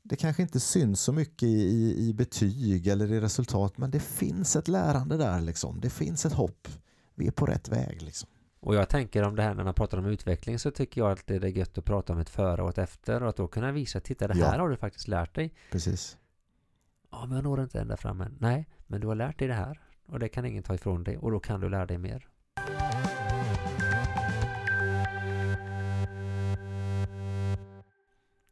Det 0.03 0.17
kanske 0.17 0.43
inte 0.43 0.61
syns 0.61 1.01
så 1.01 1.13
mycket 1.13 1.43
i, 1.43 1.63
i, 1.63 2.09
i 2.09 2.15
betyg 2.15 2.87
eller 2.87 3.13
i 3.13 3.21
resultat 3.21 3.79
men 3.79 3.91
det 3.91 4.01
finns 4.01 4.57
ett 4.57 4.69
lärande 4.69 5.17
där. 5.17 5.41
Liksom. 5.41 5.81
Det 5.81 5.91
finns 5.91 6.27
ett 6.27 6.33
hopp. 6.33 6.69
vi 7.15 7.27
är 7.27 7.31
på 7.31 7.47
rätt 7.47 7.69
väg 7.69 8.03
liksom. 8.03 8.29
Och 8.67 8.75
jag 8.75 8.89
tänker 8.89 9.23
om 9.23 9.37
det 9.37 9.43
här 9.43 9.55
när 9.55 9.65
man 9.65 9.75
pratar 9.75 9.99
om 9.99 10.07
utveckling 10.07 10.59
så 10.59 10.71
tycker 10.71 11.01
jag 11.01 11.11
att 11.11 11.27
det 11.27 11.35
är 11.35 11.47
gött 11.47 11.79
att 11.79 11.85
prata 11.85 12.13
om 12.13 12.19
ett 12.19 12.29
före 12.29 12.63
och 12.63 12.69
ett 12.69 12.79
efter 12.79 13.23
och 13.23 13.29
att 13.29 13.37
då 13.37 13.49
kunna 13.49 13.73
visa, 13.73 14.01
titta 14.01 14.29
det 14.29 14.35
här 14.35 14.55
Ja. 14.55 14.61
har 14.61 14.69
du 14.69 14.77
faktiskt 14.77 15.09
lärt 15.09 15.35
dig. 15.35 15.55
Precis. 15.71 16.19
Ja, 17.11 17.27
men 17.27 17.37
jag 17.37 17.45
når 17.45 17.63
inte 17.63 17.81
ända 17.81 17.97
fram 17.97 18.21
än. 18.21 18.37
Nej, 18.41 18.69
men 18.87 19.01
du 19.01 19.07
har 19.07 19.15
lärt 19.15 19.39
dig 19.39 19.49
det 19.49 19.55
här 19.55 19.81
och 20.07 20.19
det 20.19 20.29
kan 20.29 20.45
ingen 20.45 20.63
ta 20.63 20.75
ifrån 20.75 21.05
dig 21.05 21.19
och 21.19 21.31
då 21.31 21.41
kan 21.41 21.61
du 21.61 21.69
lära 21.69 21.87
dig 21.87 21.99
mer. 21.99 22.29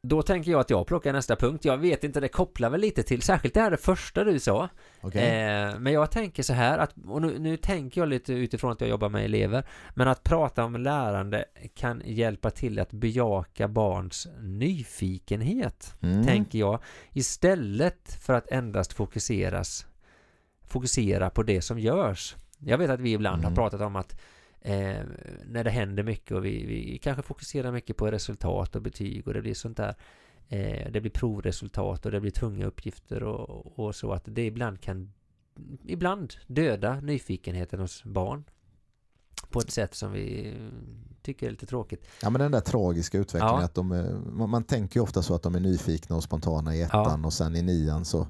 Då 0.07 0.23
tänker 0.23 0.51
jag 0.51 0.61
att 0.61 0.71
jag 0.71 0.87
plockar 0.87 1.13
nästa 1.13 1.37
punkt. 1.37 1.65
Jag 1.65 1.77
vet 1.79 2.05
inte, 2.05 2.21
det 2.21 2.29
kopplar 2.29 2.71
väl 2.71 2.81
lite 2.81 3.03
till, 3.03 3.23
särskilt 3.23 3.55
det 3.55 3.61
här 3.61 3.71
det 3.71 3.77
första 3.77 4.25
du 4.25 4.39
sa. 4.41 4.69
Okej. 5.01 5.23
Eh, 5.23 5.79
men 5.79 5.93
jag 5.93 6.11
tänker 6.11 6.43
så 6.43 6.53
här 6.53 6.79
att, 6.79 6.95
och 7.07 7.23
nu, 7.23 7.39
nu 7.39 7.57
tänker 7.57 8.01
jag 8.01 8.09
lite 8.09 8.33
utifrån 8.33 8.73
att 8.73 8.81
jag 8.81 8.91
jobbar 8.91 9.09
med 9.09 9.25
elever, 9.25 9.65
men 9.95 10.09
att 10.09 10.23
prata 10.23 10.65
om 10.65 10.77
lärande 10.77 11.45
kan 11.75 12.03
hjälpa 12.05 12.51
till 12.51 12.79
att 12.81 12.93
bejaka 12.93 13.69
barns 13.69 14.29
nyfikenhet, 14.41 15.95
Mm. 16.03 16.27
tänker 16.27 16.59
jag, 16.59 16.79
istället 17.13 18.19
för 18.21 18.35
att 18.35 18.51
endast 18.51 18.93
fokuseras, 18.93 19.87
fokusera 20.67 21.31
på 21.31 21.43
det 21.43 21.61
som 21.63 21.79
görs. 21.79 22.37
Jag 22.59 22.79
vet 22.79 22.91
att 22.91 23.01
vi 23.01 23.13
ibland 23.13 23.43
Mm. 23.43 23.51
har 23.51 23.57
pratat 23.57 23.81
om 23.81 23.97
att 23.97 24.21
eh, 24.65 25.03
när 25.47 25.65
det 25.65 25.71
händer 25.71 26.03
mycket 26.03 26.33
och 26.33 26.45
vi, 26.45 26.67
vi 26.67 26.99
kanske 26.99 27.23
fokuserar 27.23 27.73
mycket 27.73 27.97
på 27.97 28.11
resultat 28.11 28.77
och 28.77 28.83
betyg 28.83 29.29
och 29.29 29.35
det 29.35 29.43
blir 29.43 29.55
sånt 29.55 29.77
där 29.77 29.95
eh, 30.49 30.91
det 30.91 31.01
blir 31.01 31.11
provresultat 31.11 32.07
och 32.07 32.13
det 32.13 32.21
blir 32.21 32.31
tunga 32.31 32.67
uppgifter 32.67 33.23
och, 33.23 33.79
och 33.79 33.95
så 33.95 34.13
att 34.13 34.23
det 34.25 34.47
ibland 34.47 34.81
kan 34.81 35.13
ibland 35.85 36.35
döda 36.47 37.01
nyfikenheten 37.01 37.81
hos 37.81 38.05
barn 38.05 38.45
på 39.51 39.61
ett 39.61 39.71
sätt 39.71 39.95
som 39.95 40.13
vi 40.13 40.55
tycker 41.23 41.47
är 41.47 41.51
lite 41.51 41.67
tråkigt. 41.67 42.07
Ja 42.23 42.31
men 42.31 42.41
den 42.41 42.53
där 42.53 42.61
tragiska 42.61 43.19
utvecklingen 43.19 43.61
Ja. 43.61 43.65
att 43.65 43.75
de 43.75 43.93
är, 43.93 44.13
man, 44.47 44.65
tänker 44.65 44.97
ju 45.01 45.03
ofta 45.03 45.23
så 45.23 45.35
att 45.35 45.43
de 45.43 45.55
är 45.55 45.61
nyfikna 45.61 46.17
och 46.17 46.23
spontana 46.23 46.77
i 46.77 46.83
ettan 46.83 47.25
och 47.25 47.33
sen 47.33 47.57
i 47.57 47.63
nian 47.63 48.05
så 48.05 48.27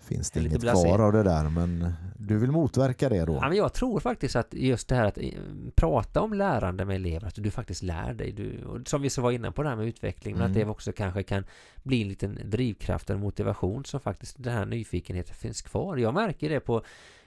finns 0.00 0.30
det 0.30 0.40
inget 0.40 0.60
blasé. 0.60 0.88
kvar 0.88 0.98
av 0.98 1.12
det 1.12 1.22
där 1.22 1.48
men 1.48 1.92
du 2.18 2.38
vill 2.38 2.50
motverka 2.52 3.08
det 3.08 3.24
då? 3.24 3.34
Ja, 3.34 3.48
men 3.48 3.58
jag 3.58 3.72
tror 3.72 4.00
faktiskt 4.00 4.36
att 4.36 4.54
just 4.54 4.88
det 4.88 4.94
här 4.94 5.04
att 5.04 5.18
eh, 5.18 5.30
prata 5.74 6.20
om 6.20 6.34
lärande 6.34 6.84
med 6.84 6.96
elever, 6.96 7.26
att 7.26 7.34
du 7.34 7.50
faktiskt 7.50 7.82
lär 7.82 8.14
dig. 8.14 8.32
Du, 8.32 8.60
som 8.86 9.02
vi 9.02 9.10
så 9.10 9.22
var 9.22 9.32
inne 9.32 9.52
på 9.52 9.62
det 9.62 9.68
här 9.68 9.76
med 9.76 9.86
utveckling, 9.86 10.34
men 10.34 10.42
att 10.42 10.50
Mm. 10.50 10.66
det 10.66 10.70
också 10.70 10.92
kanske 10.92 11.22
kan 11.22 11.44
bli 11.82 12.02
en 12.02 12.08
liten 12.08 12.38
drivkraft 12.44 13.10
och 13.10 13.20
motivation 13.20 13.84
som 13.84 14.00
faktiskt 14.00 14.42
den 14.42 14.52
här 14.52 14.66
nyfikenheten 14.66 15.34
finns 15.34 15.62
kvar. 15.62 15.96
Jag 15.96 16.14
märker 16.14 16.48
det 16.48 16.60
på 16.60 16.82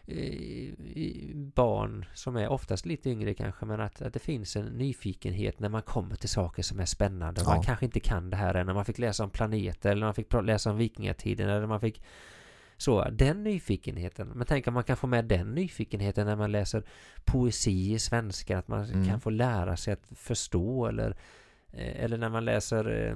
eh, 0.08 1.36
barn 1.36 2.06
som 2.14 2.36
är 2.36 2.48
oftast 2.48 2.86
lite 2.86 3.10
yngre 3.10 3.34
kanske, 3.34 3.66
men 3.66 3.82
att, 3.82 4.02
att 4.02 4.14
det 4.14 4.20
finns 4.20 4.56
en 4.56 4.66
nyfikenhet 4.66 5.60
när 5.60 5.70
man 5.70 5.82
kommer 5.82 6.16
till 6.16 6.30
saker 6.30 6.64
som 6.64 6.80
är 6.80 6.86
spännande. 6.86 7.42
Ja. 7.46 7.50
Man 7.50 7.64
kanske 7.64 7.86
inte 7.86 8.00
kan 8.00 8.30
det 8.30 8.38
här 8.38 8.54
än, 8.56 8.66
när 8.66 8.74
man 8.74 8.86
fick 8.86 8.98
läsa 9.00 9.24
om 9.24 9.30
planeter 9.30 9.90
eller 9.92 10.00
när 10.00 10.08
man 10.08 10.14
fick 10.14 10.34
läsa 10.34 10.72
om 10.72 10.78
vikingatiden 10.78 11.50
eller 11.50 11.68
man 11.68 11.82
fick 11.82 12.02
så, 12.78 13.10
den 13.10 13.44
nyfikenheten. 13.44 14.28
Men 14.36 14.48
tänk 14.48 14.68
om 14.68 14.74
man 14.74 14.84
kan 14.84 14.98
få 14.98 15.08
med 15.08 15.26
den 15.26 15.52
nyfikenheten 15.56 16.26
när 16.26 16.36
man 16.36 16.52
läser 16.52 16.84
poesi 17.26 17.94
i 17.94 18.00
svenska, 18.00 18.58
att 18.58 18.68
man 18.68 18.84
Mm. 18.86 19.08
kan 19.08 19.20
få 19.22 19.30
lära 19.30 19.78
sig 19.78 19.94
att 19.94 20.08
förstå 20.16 20.86
eller 20.86 21.10
eh, 21.74 22.04
eller 22.04 22.18
när 22.18 22.30
man 22.30 22.46
läser 22.46 23.08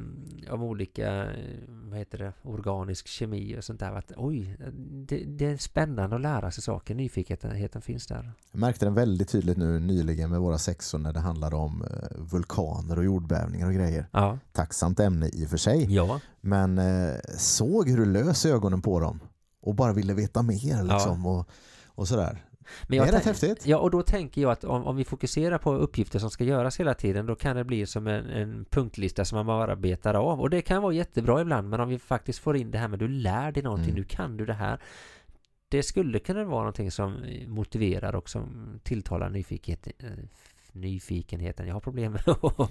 eh, 0.48 0.54
om 0.54 0.64
olika, 0.64 1.24
eh, 1.24 1.46
vad 1.68 2.00
heter 2.00 2.18
det, 2.18 2.34
organisk 2.42 3.08
kemi 3.08 3.56
och 3.60 3.64
sånt 3.64 3.80
där. 3.80 3.92
Att, 3.92 4.12
oj, 4.18 4.58
det, 4.92 5.24
det 5.28 5.46
är 5.46 5.58
spännande 5.58 6.16
att 6.16 6.22
lära 6.22 6.52
sig 6.52 6.64
saker. 6.64 6.96
Nyfikenheten 6.96 7.82
finns 7.82 8.08
där. 8.08 8.32
Jag 8.52 8.60
märkte 8.60 8.86
den 8.86 8.94
väldigt 8.94 9.30
tydligt 9.30 9.58
nu 9.58 9.80
nyligen 9.80 10.30
med 10.30 10.40
våra 10.40 10.58
sexor 10.58 10.98
när 11.00 11.14
det 11.14 11.20
handlade 11.20 11.56
om 11.56 11.84
eh, 11.84 12.18
vulkaner 12.18 12.98
och 12.98 13.04
jordbävningar 13.06 13.68
och 13.68 13.74
grejer. 13.74 14.06
Ja. 14.12 14.38
Tacksamt 14.52 15.00
ämne 15.00 15.28
i 15.34 15.46
och 15.46 15.50
för 15.50 15.58
sig 15.58 15.86
Ja. 15.94 16.20
men 16.42 16.78
eh, 16.78 17.16
såg 17.38 17.90
hur 17.90 17.98
du 17.98 18.06
lös 18.06 18.46
ögonen 18.46 18.82
på 18.82 19.00
dem 19.00 19.20
och 19.62 19.76
bara 19.76 19.94
ville 19.94 20.14
veta 20.14 20.42
mer 20.42 20.84
liksom 20.84 21.26
och, 21.26 21.50
och 21.86 22.08
sådär. 22.08 22.46
Men 22.88 22.98
det 22.98 22.98
är 22.98 23.06
jag 23.06 23.16
rätt 23.16 23.26
häftigt. 23.26 23.66
Ja, 23.66 23.78
och 23.78 23.92
då 23.92 24.02
tänker 24.04 24.42
jag 24.42 24.52
att 24.52 24.64
om, 24.64 24.86
om 24.86 24.96
vi 24.96 25.04
fokuserar 25.06 25.58
på 25.58 25.74
uppgifter 25.74 26.20
som 26.20 26.30
ska 26.30 26.44
göras 26.44 26.80
hela 26.80 26.94
tiden, 26.94 27.26
då 27.26 27.36
kan 27.36 27.56
det 27.56 27.64
bli 27.64 27.86
som 27.86 28.08
en, 28.08 28.26
en 28.30 28.66
punktlista 28.70 29.26
som 29.26 29.36
man 29.36 29.46
bara 29.46 29.76
betar 29.76 30.14
av. 30.14 30.42
Och 30.42 30.50
det 30.50 30.62
kan 30.62 30.82
vara 30.82 30.94
jättebra 30.94 31.42
ibland, 31.42 31.70
men 31.70 31.80
om 31.80 31.90
vi 31.90 32.00
faktiskt 32.00 32.40
får 32.40 32.58
in 32.58 32.72
det 32.72 32.78
här 32.78 32.88
med 32.88 33.00
du 33.00 33.08
lär 33.08 33.52
dig 33.52 33.64
någonting, 33.64 33.90
Mm. 33.90 33.96
nu 34.00 34.04
kan 34.04 34.38
du 34.38 34.46
det 34.46 34.54
här. 34.54 34.80
Det 35.70 35.84
skulle 35.84 36.20
kunna 36.20 36.44
vara 36.44 36.60
någonting 36.60 36.92
som 36.92 37.26
motiverar 37.48 38.16
och 38.16 38.30
som 38.30 38.70
tilltalar 38.84 39.30
nyfikenhet, 39.30 39.88
eh, 40.00 40.10
nyfikenheten. 40.72 41.68
Jag 41.68 41.74
har 41.74 41.80
problem 41.82 42.12
med 42.12 42.22
att 42.28 42.70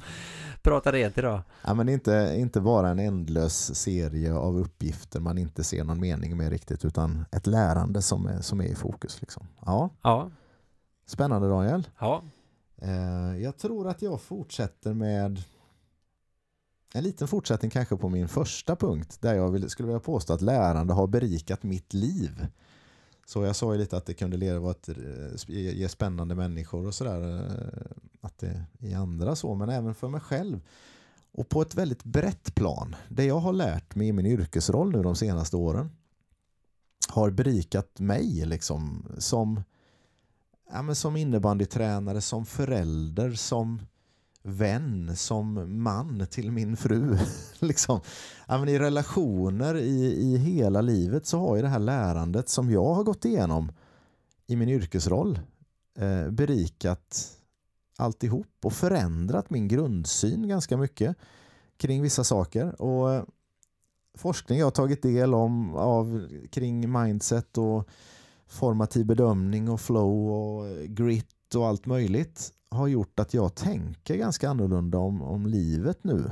prata 0.63 0.93
rent 0.93 1.19
idag. 1.19 1.43
Ja, 1.65 1.75
men 1.75 1.89
inte, 1.89 2.35
inte 2.39 2.61
bara 2.61 2.89
en 2.89 2.99
ändlös 2.99 3.75
serie 3.75 4.35
av 4.35 4.59
uppgifter 4.59 5.21
man 5.21 5.39
inte 5.39 5.65
ser 5.65 5.85
någon 5.85 6.01
mening 6.01 6.37
med 6.37 6.51
riktigt 6.51 6.85
utan 6.85 7.25
ett 7.33 7.47
lärande 7.47 8.03
som 8.03 8.27
är, 8.27 8.41
som 8.41 8.61
är 8.61 8.65
i 8.65 8.75
fokus. 8.75 9.21
Liksom. 9.21 9.47
Ja, 9.67 9.91
Ja, 10.03 10.31
spännande 11.07 11.49
Daniel. 11.49 11.89
ja, 11.99 12.23
Eh, 12.83 13.43
jag 13.43 13.57
tror 13.59 13.89
att 13.89 14.03
jag 14.03 14.21
fortsätter 14.21 14.95
med 14.95 15.43
en 16.95 17.05
liten 17.05 17.29
fortsättning 17.29 17.71
kanske 17.71 17.97
på 17.97 18.09
min 18.09 18.29
första 18.29 18.77
punkt 18.77 19.17
där 19.21 19.35
jag 19.35 19.71
skulle 19.71 19.87
vilja 19.87 20.01
påstå 20.01 20.33
att 20.33 20.43
lärande 20.43 20.93
har 20.95 21.07
berikat 21.07 21.63
mitt 21.63 21.95
liv. 21.95 22.47
Så 23.27 23.45
jag 23.45 23.57
sa 23.57 23.73
ju 23.73 23.79
lite 23.79 23.97
att 23.97 24.07
det 24.07 24.15
kunde 24.15 24.37
leva 24.37 24.71
att 24.71 24.89
eh, 24.89 24.95
ge 25.47 25.89
spännande 25.89 26.35
människor 26.35 26.87
och 26.87 26.95
sådär. 26.95 27.39
Eh, 27.39 27.97
att 28.21 28.39
det 28.39 28.67
är 28.81 28.97
andra 28.97 29.37
så, 29.37 29.55
men 29.55 29.69
även 29.69 29.95
för 29.95 30.09
mig 30.09 30.21
själv. 30.21 30.61
Och 31.33 31.49
på 31.49 31.63
ett 31.63 31.75
väldigt 31.75 32.05
brett 32.05 32.55
plan. 32.55 32.97
Det 33.09 33.25
jag 33.25 33.41
har 33.41 33.53
lärt 33.53 33.95
mig 33.95 34.09
i 34.09 34.13
min 34.13 34.27
yrkesroll 34.27 34.93
nu 34.93 35.03
de 35.03 35.17
senaste 35.17 35.57
åren 35.57 35.91
har 37.09 37.31
berikat 37.31 37.99
mig 37.99 38.47
liksom 38.47 39.07
som 39.19 39.63
ja, 40.73 40.83
men 40.83 40.97
som 40.97 41.17
innebandytränare, 41.17 42.21
som 42.21 42.47
förälder, 42.47 43.33
som 43.33 43.81
vän, 44.43 45.17
som 45.17 45.67
man 45.83 46.27
till 46.31 46.53
min 46.53 46.77
fru. 46.77 47.19
liksom. 47.59 48.01
ja, 48.49 48.59
men 48.59 48.69
I 48.69 48.79
relationer 48.79 49.77
i, 49.77 50.05
i 50.05 50.37
hela 50.37 50.81
livet 50.81 51.27
så 51.27 51.39
har 51.39 51.57
ju 51.57 51.63
det 51.63 51.69
här 51.69 51.79
lärandet 51.79 52.49
som 52.49 52.71
jag 52.71 52.95
har 52.95 53.05
gått 53.05 53.25
igenom 53.25 53.73
i 54.47 54.57
min 54.57 54.69
yrkesroll 54.69 55.39
eh, 55.99 56.31
berikat 56.31 57.37
alltihop 57.97 58.47
och 58.65 58.73
förändrat 58.73 59.51
min 59.51 59.69
grundsyn 59.69 60.49
ganska 60.49 60.77
mycket 60.77 61.17
kring 61.77 62.03
vissa 62.03 62.25
saker. 62.25 62.83
Och 62.83 63.13
eh, 63.13 63.25
forskning 64.15 64.59
jag 64.59 64.67
har 64.67 64.71
tagit 64.71 65.03
del 65.03 65.35
om 65.35 65.75
av, 65.75 66.29
kring 66.51 66.93
mindset 66.93 67.59
och 67.59 67.89
formativ 68.47 69.07
bedömning 69.07 69.69
och 69.69 69.81
flow 69.81 70.31
och 70.31 70.67
eh, 70.69 70.85
grit 70.85 71.29
och 71.55 71.67
allt 71.67 71.87
möjligt 71.87 72.53
har 72.71 72.87
gjort 72.87 73.21
att 73.21 73.35
jag 73.35 73.55
tänker 73.55 74.17
ganska 74.17 74.51
annorlunda 74.51 74.99
om, 74.99 75.23
om 75.23 75.47
livet 75.47 76.05
nu. 76.05 76.31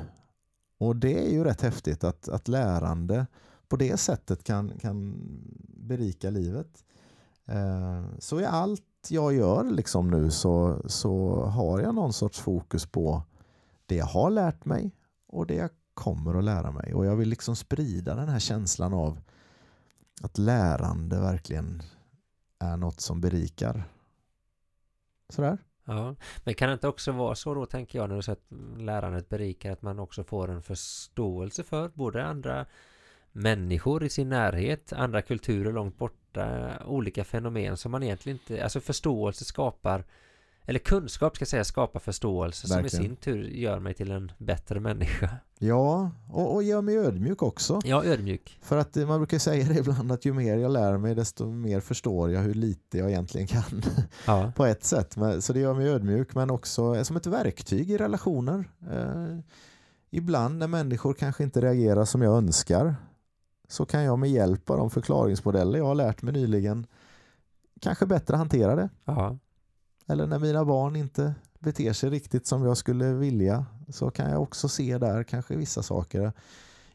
Och 0.78 0.96
det 0.96 1.26
är 1.26 1.30
ju 1.30 1.44
rätt 1.44 1.60
häftigt 1.60 2.04
att, 2.04 2.28
att 2.28 2.48
lärande 2.48 3.26
på 3.68 3.76
det 3.76 3.96
sättet 3.96 4.44
kan, 4.44 4.78
kan 4.78 5.14
berika 5.68 6.30
livet. 6.30 6.84
Eh, 7.46 8.04
så 8.18 8.40
i 8.40 8.44
allt 8.44 8.82
jag 9.08 9.34
gör 9.34 9.64
liksom 9.64 10.10
nu 10.10 10.30
så, 10.30 10.82
så 10.86 11.44
har 11.44 11.80
jag 11.80 11.94
någon 11.94 12.12
sorts 12.12 12.40
fokus 12.40 12.86
på 12.86 13.22
det 13.86 13.96
jag 13.96 14.06
har 14.06 14.30
lärt 14.30 14.64
mig 14.64 14.92
och 15.26 15.46
det 15.46 15.54
jag 15.54 15.70
kommer 15.94 16.34
att 16.34 16.44
lära 16.44 16.70
mig. 16.70 16.94
Och 16.94 17.06
jag 17.06 17.16
vill 17.16 17.28
liksom 17.28 17.56
sprida 17.56 18.14
den 18.14 18.28
här 18.28 18.38
känslan 18.38 18.94
av 18.94 19.20
att 20.22 20.38
lärande 20.38 21.20
verkligen 21.20 21.82
är 22.58 22.76
något 22.76 23.00
som 23.00 23.20
berikar. 23.20 23.88
Sådär. 25.28 25.58
ja. 25.84 26.14
Men 26.44 26.54
kan 26.54 26.68
det 26.68 26.72
inte 26.72 26.88
också 26.88 27.12
vara 27.12 27.34
så 27.34 27.54
då, 27.54 27.66
tänker 27.66 27.98
jag, 27.98 28.08
när 28.08 28.16
du 28.16 28.22
säger 28.22 28.36
att 28.36 28.80
lärandet 28.80 29.28
berikar, 29.28 29.72
att 29.72 29.82
man 29.82 29.98
också 29.98 30.24
får 30.24 30.50
en 30.50 30.62
förståelse 30.62 31.64
för 31.64 31.88
både 31.88 32.24
andra 32.24 32.66
människor 33.32 34.04
i 34.04 34.10
sin 34.10 34.28
närhet, 34.28 34.92
andra 34.92 35.22
kulturer 35.22 35.72
långt 35.72 35.98
borta, 35.98 36.72
olika 36.86 37.24
fenomen 37.24 37.76
som 37.76 37.92
man 37.92 38.02
egentligen 38.02 38.38
inte, 38.38 38.62
alltså 38.62 38.80
förståelse 38.80 39.44
skapar 39.44 40.04
eller 40.68 40.78
kunskap 40.78 41.36
ska 41.36 41.42
jag 41.42 41.48
säga 41.48 41.64
skapar 41.64 42.00
förståelse 42.00 42.68
som 42.68 42.82
Verkligen. 42.82 43.04
i 43.04 43.08
sin 43.08 43.16
tur 43.16 43.42
gör 43.42 43.78
mig 43.80 43.94
till 43.94 44.10
en 44.10 44.32
bättre 44.38 44.80
människa. 44.80 45.30
Ja, 45.58 46.10
och, 46.30 46.54
och 46.54 46.62
gör 46.62 46.82
mig 46.82 46.98
ödmjuk 46.98 47.42
också. 47.42 47.80
Ja, 47.84 48.04
ödmjuk. 48.04 48.58
För 48.62 48.76
att 48.76 48.96
eh, 48.96 49.06
man 49.06 49.18
brukar 49.18 49.38
säga 49.38 49.68
det 49.68 49.74
ibland 49.78 50.12
att 50.12 50.24
ju 50.24 50.32
mer 50.32 50.56
jag 50.56 50.70
lär 50.70 50.98
mig 50.98 51.14
desto 51.14 51.46
mer 51.50 51.80
förstår 51.80 52.30
jag 52.30 52.40
hur 52.40 52.54
lite 52.54 52.98
jag 52.98 53.10
egentligen 53.10 53.46
kan. 53.46 53.82
Ja, 54.26 54.52
på 54.56 54.64
ett 54.66 54.84
sätt. 54.84 55.16
Så 55.40 55.52
det 55.52 55.60
gör 55.60 55.74
mig 55.74 55.88
ödmjuk 55.88 56.34
men 56.34 56.50
också 56.50 57.04
som 57.04 57.16
ett 57.16 57.26
verktyg 57.26 57.90
i 57.90 57.96
relationer. 57.98 58.64
Eh, 58.90 59.38
ibland 60.10 60.58
när 60.58 60.66
människor 60.68 61.14
kanske 61.14 61.42
inte 61.42 61.60
reagerar 61.60 62.04
som 62.04 62.22
jag 62.22 62.36
önskar 62.36 62.96
så 63.68 63.86
kan 63.86 64.02
jag 64.02 64.18
med 64.18 64.30
hjälp 64.30 64.70
av 64.70 64.76
de 64.76 64.90
förklaringsmodeller 64.90 65.78
jag 65.78 65.86
har 65.86 65.94
lärt 65.94 66.22
mig 66.22 66.32
nyligen 66.32 66.86
kanske 67.80 68.06
bättre 68.06 68.36
hantera 68.36 68.76
det. 68.76 68.88
ja. 69.04 69.38
Eller 70.08 70.26
när 70.26 70.38
mina 70.38 70.64
barn 70.64 70.96
inte 70.96 71.34
beter 71.58 71.92
sig 71.92 72.10
riktigt 72.10 72.46
som 72.46 72.64
jag 72.64 72.76
skulle 72.76 73.12
vilja 73.12 73.66
så 73.88 74.10
kan 74.10 74.30
jag 74.30 74.42
också 74.42 74.68
se 74.68 74.98
där 74.98 75.22
kanske 75.22 75.56
vissa 75.56 75.82
saker 75.82 76.32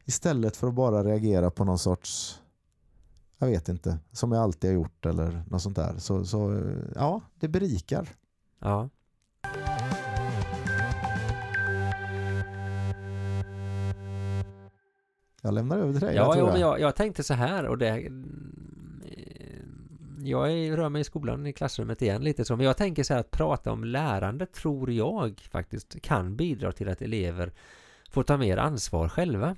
istället 0.06 0.58
för 0.58 0.68
att 0.68 0.74
bara 0.74 1.04
reagera 1.04 1.52
på 1.52 1.64
någon 1.64 1.80
sorts 1.80 2.40
jag 3.38 3.48
vet 3.48 3.70
inte, 3.70 3.98
som 4.12 4.32
jag 4.32 4.44
alltid 4.44 4.70
har 4.70 4.76
gjort 4.76 5.06
eller 5.06 5.44
något 5.50 5.62
sånt 5.62 5.76
där. 5.76 5.94
Så, 5.98 6.26
så 6.26 6.62
ja, 6.96 7.22
det 7.40 7.48
berikar. 7.48 8.10
Ja. 8.60 8.90
Jag 15.42 15.54
lämnar 15.54 15.78
över 15.78 15.92
till 15.92 16.02
dig. 16.02 16.16
Ja, 16.16 16.38
jag, 16.38 16.54
jo, 16.54 16.60
jag. 16.60 16.80
jag, 16.80 16.96
tänkte 16.96 17.24
så 17.24 17.34
här 17.34 17.66
och 17.66 17.78
det 17.78 18.12
jag 20.28 20.52
är, 20.52 20.78
rör 20.78 20.90
mig 20.90 21.02
i 21.02 21.04
skolan 21.04 21.48
i 21.48 21.54
klassrummet 21.54 22.02
igen 22.02 22.24
lite 22.24 22.46
så, 22.46 22.56
men 22.56 22.66
jag 22.66 22.78
tänker 22.78 23.04
så 23.04 23.14
här 23.14 23.20
att 23.20 23.32
prata 23.32 23.72
om 23.72 23.84
lärande 23.84 24.46
tror 24.46 24.92
jag 24.92 25.40
faktiskt 25.52 26.02
kan 26.02 26.36
bidra 26.36 26.72
till 26.72 26.90
att 26.90 27.02
elever 27.02 27.54
får 28.10 28.24
ta 28.24 28.38
mer 28.38 28.58
ansvar 28.58 29.10
själva. 29.10 29.56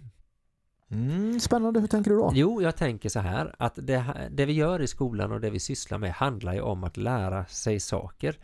Mm, 0.92 1.40
spännande, 1.40 1.80
hur 1.80 1.88
tänker 1.88 2.12
du 2.12 2.18
då? 2.18 2.32
Jo, 2.34 2.62
jag 2.62 2.76
tänker 2.76 3.10
så 3.10 3.20
här 3.20 3.56
att 3.60 3.76
det, 3.76 4.30
det 4.32 4.46
vi 4.46 4.54
gör 4.54 4.82
i 4.82 4.88
skolan 4.88 5.32
och 5.32 5.42
det 5.42 5.50
vi 5.50 5.60
sysslar 5.60 5.98
med 5.98 6.12
handlar 6.12 6.54
ju 6.54 6.62
om 6.62 6.84
att 6.84 6.98
lära 6.98 7.46
sig 7.46 7.80
saker. 7.80 8.40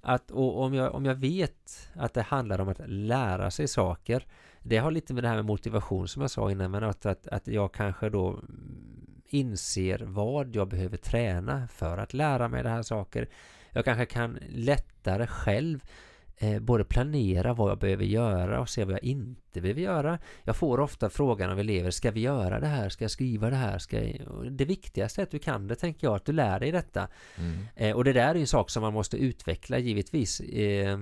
Att, 0.00 0.30
och 0.30 0.62
om 0.62 0.74
jag, 0.74 0.94
om 0.94 1.04
jag 1.04 1.14
vet 1.14 1.88
att 1.94 2.14
det 2.14 2.22
handlar 2.22 2.60
om 2.60 2.68
att 2.68 2.80
lära 2.86 3.50
sig 3.50 3.68
saker 3.68 4.26
det 4.66 4.76
har 4.76 4.90
lite 4.90 5.14
med 5.14 5.24
det 5.24 5.28
här 5.28 5.36
med 5.36 5.44
motivation 5.44 6.08
som 6.08 6.22
jag 6.22 6.30
sa 6.30 6.50
innan 6.50 6.70
men 6.70 6.84
att, 6.84 7.06
att, 7.06 7.28
att 7.28 7.48
jag 7.48 7.74
kanske 7.74 8.08
då 8.08 8.38
inser 9.28 9.98
vad 9.98 10.56
jag 10.56 10.68
behöver 10.68 10.96
träna 10.96 11.68
för 11.68 11.98
att 11.98 12.14
lära 12.14 12.48
mig 12.48 12.62
det 12.62 12.68
här 12.68 12.82
saker. 12.82 13.28
Jag 13.70 13.84
kanske 13.84 14.06
kan 14.06 14.38
lättare 14.48 15.26
själv 15.26 15.84
eh, 16.36 16.60
både 16.60 16.84
planera 16.84 17.54
vad 17.54 17.70
jag 17.70 17.78
behöver 17.78 18.04
göra 18.04 18.60
och 18.60 18.68
se 18.68 18.84
vad 18.84 18.94
jag 18.94 19.04
inte 19.04 19.60
behöver 19.60 19.80
göra. 19.80 20.18
Jag 20.42 20.56
får 20.56 20.80
ofta 20.80 21.10
frågan 21.10 21.50
av 21.50 21.60
elever, 21.60 21.90
ska 21.90 22.10
vi 22.10 22.20
göra 22.20 22.60
det 22.60 22.66
här? 22.66 22.88
Ska 22.88 23.04
jag 23.04 23.10
skriva 23.10 23.50
det 23.50 23.56
här? 23.56 23.78
Ska 23.78 24.04
jag... 24.04 24.52
Det 24.52 24.64
viktigaste 24.64 25.20
är 25.20 25.22
att 25.22 25.30
du 25.30 25.38
kan 25.38 25.66
det, 25.66 25.74
tänker 25.74 26.06
jag, 26.06 26.16
att 26.16 26.24
du 26.24 26.32
lär 26.32 26.60
dig 26.60 26.72
detta. 26.72 27.08
Mm. 27.38 27.66
Eh, 27.76 27.96
och 27.96 28.04
det 28.04 28.12
där 28.12 28.34
är 28.34 28.40
en 28.40 28.46
sak 28.46 28.70
som 28.70 28.82
man 28.82 28.92
måste 28.92 29.16
utveckla 29.16 29.78
givetvis. 29.78 30.40
Eh, 30.40 30.98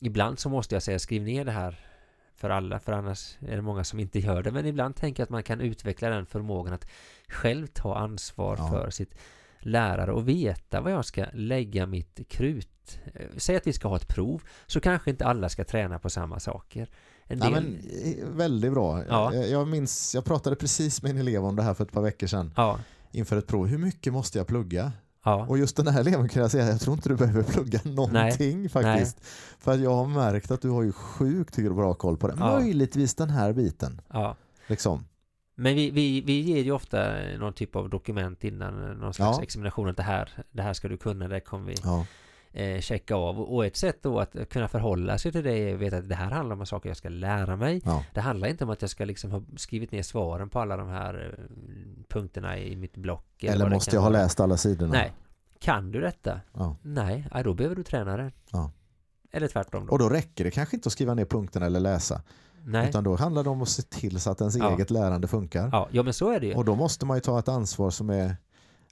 ibland 0.00 0.38
så 0.38 0.48
måste 0.48 0.74
jag 0.74 0.82
säga, 0.82 0.98
skriv 0.98 1.22
ner 1.22 1.44
det 1.44 1.52
här 1.52 1.93
för 2.36 2.50
alla, 2.50 2.78
för 2.78 2.92
annars 2.92 3.36
är 3.48 3.56
det 3.56 3.62
många 3.62 3.84
som 3.84 4.00
inte 4.00 4.18
gör 4.18 4.42
det. 4.42 4.50
Men 4.50 4.66
ibland 4.66 4.96
tänker 4.96 5.20
jag 5.20 5.24
att 5.24 5.30
man 5.30 5.42
kan 5.42 5.60
utveckla 5.60 6.08
den 6.08 6.26
förmågan 6.26 6.74
att 6.74 6.86
själv 7.28 7.66
ta 7.66 7.96
ansvar 7.96 8.56
Ja. 8.58 8.68
för 8.68 8.90
sitt 8.90 9.14
lärare 9.60 10.12
och 10.12 10.28
veta 10.28 10.80
vad 10.80 10.92
jag 10.92 11.04
ska 11.04 11.26
lägga 11.32 11.86
mitt 11.86 12.20
krut. 12.28 12.98
Eh, 13.14 13.26
Säg 13.36 13.56
att 13.56 13.66
vi 13.66 13.72
ska 13.72 13.88
ha 13.88 13.96
ett 13.96 14.08
prov, 14.08 14.42
så 14.66 14.80
kanske 14.80 15.10
inte 15.10 15.24
alla 15.26 15.48
ska 15.48 15.64
träna 15.64 15.98
på 15.98 16.10
samma 16.10 16.40
saker. 16.40 16.88
En 17.24 17.38
Ja, 17.38 17.44
del... 17.44 17.52
men, 17.52 17.78
eh, 18.04 18.26
väldigt 18.28 18.72
bra. 18.72 19.04
Ja. 19.08 19.34
Jag, 19.34 19.48
jag 19.48 19.68
minns, 19.68 20.14
jag 20.14 20.24
pratade 20.24 20.56
precis 20.56 21.02
med 21.02 21.10
en 21.10 21.18
elev 21.18 21.44
om 21.44 21.56
det 21.56 21.62
här 21.62 21.74
för 21.74 21.84
ett 21.84 21.92
par 21.92 22.02
veckor 22.02 22.26
sedan 22.26 22.52
Ja, 22.56 22.78
inför 23.10 23.36
ett 23.36 23.46
prov. 23.46 23.66
Hur 23.66 23.78
mycket 23.78 24.12
måste 24.12 24.38
jag 24.38 24.46
plugga? 24.46 24.92
Ja, 25.24 25.46
Och 25.48 25.58
just 25.58 25.76
den 25.76 25.86
här 25.86 26.00
eleven 26.00 26.28
kan 26.28 26.42
jag 26.42 26.50
säga, 26.50 26.66
jag 26.68 26.80
tror 26.80 26.94
inte 26.96 27.08
du 27.08 27.16
behöver 27.16 27.42
plugga 27.42 27.80
någonting 27.84 28.68
faktiskt. 28.68 29.20
För 29.58 29.72
att 29.72 29.80
jag 29.80 29.94
har 29.94 30.06
märkt 30.06 30.50
att 30.50 30.62
du 30.62 30.70
har 30.70 30.82
ju 30.82 30.92
sjukt 30.92 31.56
bra 31.56 31.94
koll 31.94 32.16
på 32.16 32.28
det. 32.28 32.34
Ja. 32.38 32.58
Möjligtvis 32.60 33.14
den 33.14 33.30
här 33.30 33.52
biten. 33.52 34.00
ja. 34.12 34.36
Liksom. 34.66 35.04
Men 35.56 35.74
vi, 35.74 35.90
vi, 35.90 36.20
vi 36.20 36.40
ger 36.40 36.62
ju 36.62 36.72
ofta 36.72 37.14
någon 37.38 37.52
typ 37.52 37.76
av 37.76 37.90
dokument 37.90 38.44
innan 38.44 38.74
någon 38.98 39.14
slags 39.14 39.38
Ja. 39.38 39.42
examination 39.42 39.88
att 39.88 39.96
det 39.96 40.02
här, 40.02 40.44
det 40.50 40.62
här 40.62 40.72
ska 40.72 40.88
du 40.88 40.96
kunna, 40.96 41.28
det 41.28 41.40
kommer 41.40 41.66
vi 41.66 41.74
Ja. 41.84 42.06
Eh, 42.54 42.80
checka 42.80 43.14
av. 43.14 43.40
Och 43.40 43.66
ett 43.66 43.76
sätt 43.76 43.98
då 44.02 44.20
att 44.20 44.48
kunna 44.50 44.68
förhålla 44.68 45.18
sig 45.18 45.32
till 45.32 45.44
det 45.44 45.52
är 45.58 45.74
att 45.74 45.80
veta 45.80 45.96
att 45.96 46.08
det 46.08 46.14
här 46.14 46.30
handlar 46.30 46.56
om 46.56 46.66
saker 46.66 46.88
jag 46.90 46.96
ska 46.96 47.08
lära 47.08 47.56
mig. 47.56 47.82
Ja. 47.84 48.04
Det 48.14 48.20
handlar 48.20 48.48
inte 48.48 48.64
om 48.64 48.70
att 48.70 48.82
jag 48.82 48.90
ska 48.90 49.04
liksom 49.04 49.30
ha 49.30 49.42
skrivit 49.56 49.92
ner 49.92 50.02
svaren 50.02 50.48
på 50.48 50.60
alla 50.60 50.76
de 50.76 50.88
här 50.88 51.36
eh, 51.38 51.44
punkterna 52.08 52.58
i 52.58 52.76
mitt 52.76 52.96
block. 52.96 53.42
Eller 53.44 53.64
det 53.64 53.74
måste 53.74 53.96
jag 53.96 54.02
ha 54.02 54.08
läst 54.08 54.40
alla 54.40 54.56
sidorna? 54.56 54.92
Nej. 54.92 55.12
Kan 55.58 55.92
du 55.92 56.00
detta? 56.00 56.40
Ja. 56.52 56.76
Nej, 56.82 57.28
då 57.44 57.54
behöver 57.54 57.76
du 57.76 57.82
träna 57.82 58.16
det. 58.16 58.32
Ja. 58.50 58.70
Eller 59.32 59.48
tvärtom 59.48 59.86
då. 59.86 59.92
Och 59.92 59.98
då 59.98 60.08
räcker 60.08 60.44
det 60.44 60.50
kanske 60.50 60.76
inte 60.76 60.86
att 60.86 60.92
skriva 60.92 61.14
ner 61.14 61.24
punkterna 61.24 61.66
eller 61.66 61.80
läsa. 61.80 62.22
Nej. 62.64 62.88
Utan 62.88 63.04
då 63.04 63.16
handlar 63.16 63.44
det 63.44 63.50
om 63.50 63.62
att 63.62 63.68
se 63.68 63.82
till 63.82 64.20
så 64.20 64.30
att 64.30 64.40
ens 64.40 64.56
Ja. 64.56 64.74
eget 64.74 64.90
lärande 64.90 65.28
funkar. 65.28 65.68
Ja, 65.72 65.88
ja, 65.90 66.02
men 66.02 66.12
så 66.14 66.30
är 66.30 66.40
det 66.40 66.46
ju. 66.46 66.54
Och 66.54 66.64
då 66.64 66.74
måste 66.74 67.06
man 67.06 67.16
ju 67.16 67.20
ta 67.20 67.38
ett 67.38 67.48
ansvar 67.48 67.90
som 67.90 68.10
är 68.10 68.36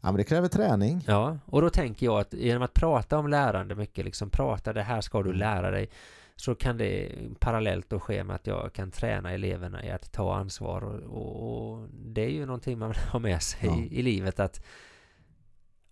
Ja, 0.05 0.09
men 0.13 0.17
det 0.17 0.25
kräver 0.25 0.49
träning. 0.49 1.05
Ja, 1.07 1.39
och 1.47 1.63
då 1.63 1.71
tänker 1.71 2.07
jag 2.07 2.21
att 2.21 2.35
genom 2.35 2.63
att 2.63 2.75
prata 2.75 3.19
om 3.19 3.29
lärande 3.29 3.75
mycket, 3.75 4.05
liksom 4.05 4.31
prata 4.31 4.73
det 4.73 4.83
här 4.83 5.01
ska 5.01 5.19
Mm. 5.19 5.33
du 5.33 5.39
lära 5.39 5.71
dig, 5.71 5.91
så 6.37 6.55
kan 6.55 6.77
det 6.79 7.13
parallellt 7.41 7.91
då 7.91 8.01
ske 8.01 8.25
med 8.25 8.37
att 8.37 8.47
jag 8.47 8.73
kan 8.73 8.91
träna 8.91 9.33
eleverna 9.33 9.85
i 9.85 9.91
att 9.91 10.13
ta 10.13 10.35
ansvar 10.37 10.85
och, 10.85 11.01
och, 11.01 11.73
och 11.73 11.89
det 11.93 12.21
är 12.25 12.31
ju 12.31 12.47
någonting 12.47 12.79
man 12.79 12.95
har 13.11 13.21
med 13.21 13.43
sig 13.43 13.61
Ja. 13.69 13.79
i, 13.79 13.99
i 13.99 14.03
livet 14.03 14.41
att 14.41 14.65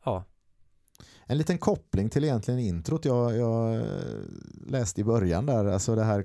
ja, 0.04 0.24
En 1.26 1.38
liten 1.38 1.58
koppling 1.58 2.08
till 2.10 2.24
egentligen 2.24 2.60
introt 2.60 3.04
jag, 3.04 3.36
jag 3.36 3.84
läste 4.66 5.00
i 5.00 5.04
början 5.04 5.46
där. 5.46 5.64
Alltså 5.64 5.94
det 5.94 6.04
här, 6.04 6.24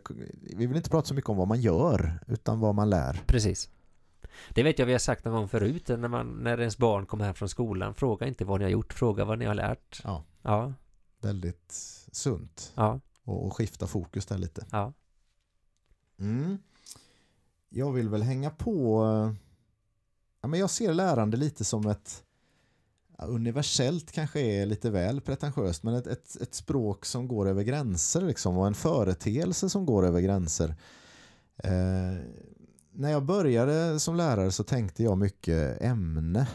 vi 0.57 0.65
vill 0.67 0.77
inte 0.77 0.89
prata 0.89 1.05
så 1.07 1.13
mycket 1.13 1.29
om 1.29 1.37
vad 1.37 1.47
man 1.47 1.61
gör 1.61 2.19
utan 2.27 2.59
vad 2.59 2.75
man 2.75 2.89
lär. 2.89 3.21
precis. 3.27 3.69
Det 4.49 4.63
vet 4.63 4.79
jag 4.79 4.85
vi 4.85 4.91
har 4.91 4.99
sagt 4.99 5.25
någon 5.25 5.33
gång 5.33 5.47
förut 5.47 5.87
när, 5.87 6.07
man, 6.07 6.27
när 6.27 6.59
ens 6.59 6.77
barn 6.77 7.05
kommer 7.05 7.25
hem 7.25 7.33
från 7.33 7.49
skolan. 7.49 7.93
Fråga 7.95 8.27
inte 8.27 8.45
vad 8.45 8.59
ni 8.59 8.63
har 8.63 8.71
gjort, 8.71 8.93
fråga 8.93 9.25
vad 9.25 9.39
ni 9.39 9.45
har 9.45 9.55
lärt. 9.55 10.01
Ja. 10.03 10.23
Ja, 10.41 10.73
Väldigt 11.21 11.71
sunt 12.11 12.73
ja, 12.75 12.99
och, 13.23 13.45
och 13.45 13.57
skifta 13.57 13.87
fokus 13.87 14.25
där 14.25 14.37
lite. 14.37 14.65
ja. 14.71 14.93
Mm. 16.19 16.57
Jag 17.69 17.91
vill 17.91 18.09
väl 18.09 18.23
hänga 18.23 18.49
på 18.49 19.03
ja, 20.41 20.47
men 20.47 20.59
jag 20.59 20.69
ser 20.69 20.93
lärande 20.93 21.37
lite 21.37 21.65
som 21.65 21.87
ett 21.87 22.23
universellt 23.17 24.11
kanske 24.11 24.39
är 24.39 24.65
lite 24.65 24.89
väl 24.89 25.21
pretentiöst 25.21 25.83
men 25.83 25.95
ett, 25.95 26.07
ett, 26.07 26.41
ett 26.41 26.55
språk 26.55 27.05
som 27.05 27.27
går 27.27 27.47
över 27.47 27.63
gränser 27.63 28.21
liksom, 28.21 28.57
och 28.57 28.67
en 28.67 28.73
företeelse 28.73 29.69
som 29.69 29.85
går 29.85 30.05
över 30.05 30.21
gränser. 30.21 30.75
Eh, 31.57 32.15
när 32.95 33.11
jag 33.11 33.25
började 33.25 33.99
som 33.99 34.15
lärare 34.15 34.51
så 34.51 34.63
tänkte 34.63 35.03
jag 35.03 35.17
mycket 35.17 35.81
ämne. 35.81 36.47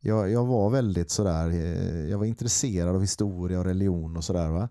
Jag, 0.00 0.30
jag 0.30 0.46
var 0.46 0.70
väldigt 0.70 1.10
sådär, 1.10 1.48
eh, 1.50 2.10
jag 2.10 2.18
var 2.18 2.26
intresserad 2.26 2.94
av 2.94 3.00
historia 3.00 3.58
och 3.58 3.64
religion 3.64 4.16
och 4.16 4.24
sådär 4.24 4.48
va. 4.48 4.68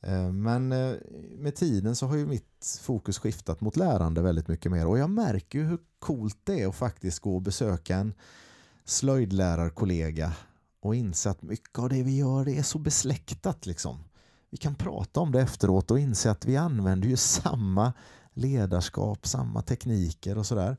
Eh, 0.00 0.32
men 0.32 0.72
eh, 0.72 0.94
med 1.38 1.54
tiden 1.54 1.96
så 1.96 2.06
har 2.06 2.16
ju 2.16 2.26
mitt 2.26 2.78
fokus 2.82 3.18
skiftat 3.18 3.60
mot 3.60 3.76
lärande 3.76 4.22
väldigt 4.22 4.48
mycket 4.48 4.72
mer 4.72 4.86
och 4.86 4.98
jag 4.98 5.10
märker 5.10 5.58
ju 5.58 5.64
hur 5.64 5.78
coolt 5.98 6.38
det 6.44 6.62
är 6.62 6.68
att 6.68 6.74
faktiskt 6.74 7.20
gå 7.20 7.34
och 7.34 7.42
besöka 7.42 7.96
en 7.96 8.14
slöjdlärarkollega 8.84 10.32
och 10.80 10.94
inse 10.94 11.30
att 11.30 11.42
mycket 11.42 11.78
av 11.78 11.88
det 11.88 12.02
vi 12.02 12.16
gör 12.16 12.44
det 12.44 12.58
är 12.58 12.62
så 12.62 12.78
besläktat 12.78 13.66
liksom. 13.66 14.04
Vi 14.50 14.56
kan 14.56 14.74
prata 14.74 15.20
om 15.20 15.32
det 15.32 15.40
efteråt 15.40 15.90
och 15.90 15.98
inse 15.98 16.30
att 16.30 16.44
vi 16.44 16.56
använder 16.56 17.08
ju 17.08 17.16
samma 17.16 17.92
ledarskap, 18.34 19.26
samma 19.26 19.62
tekniker 19.62 20.38
och 20.38 20.46
sådär. 20.46 20.76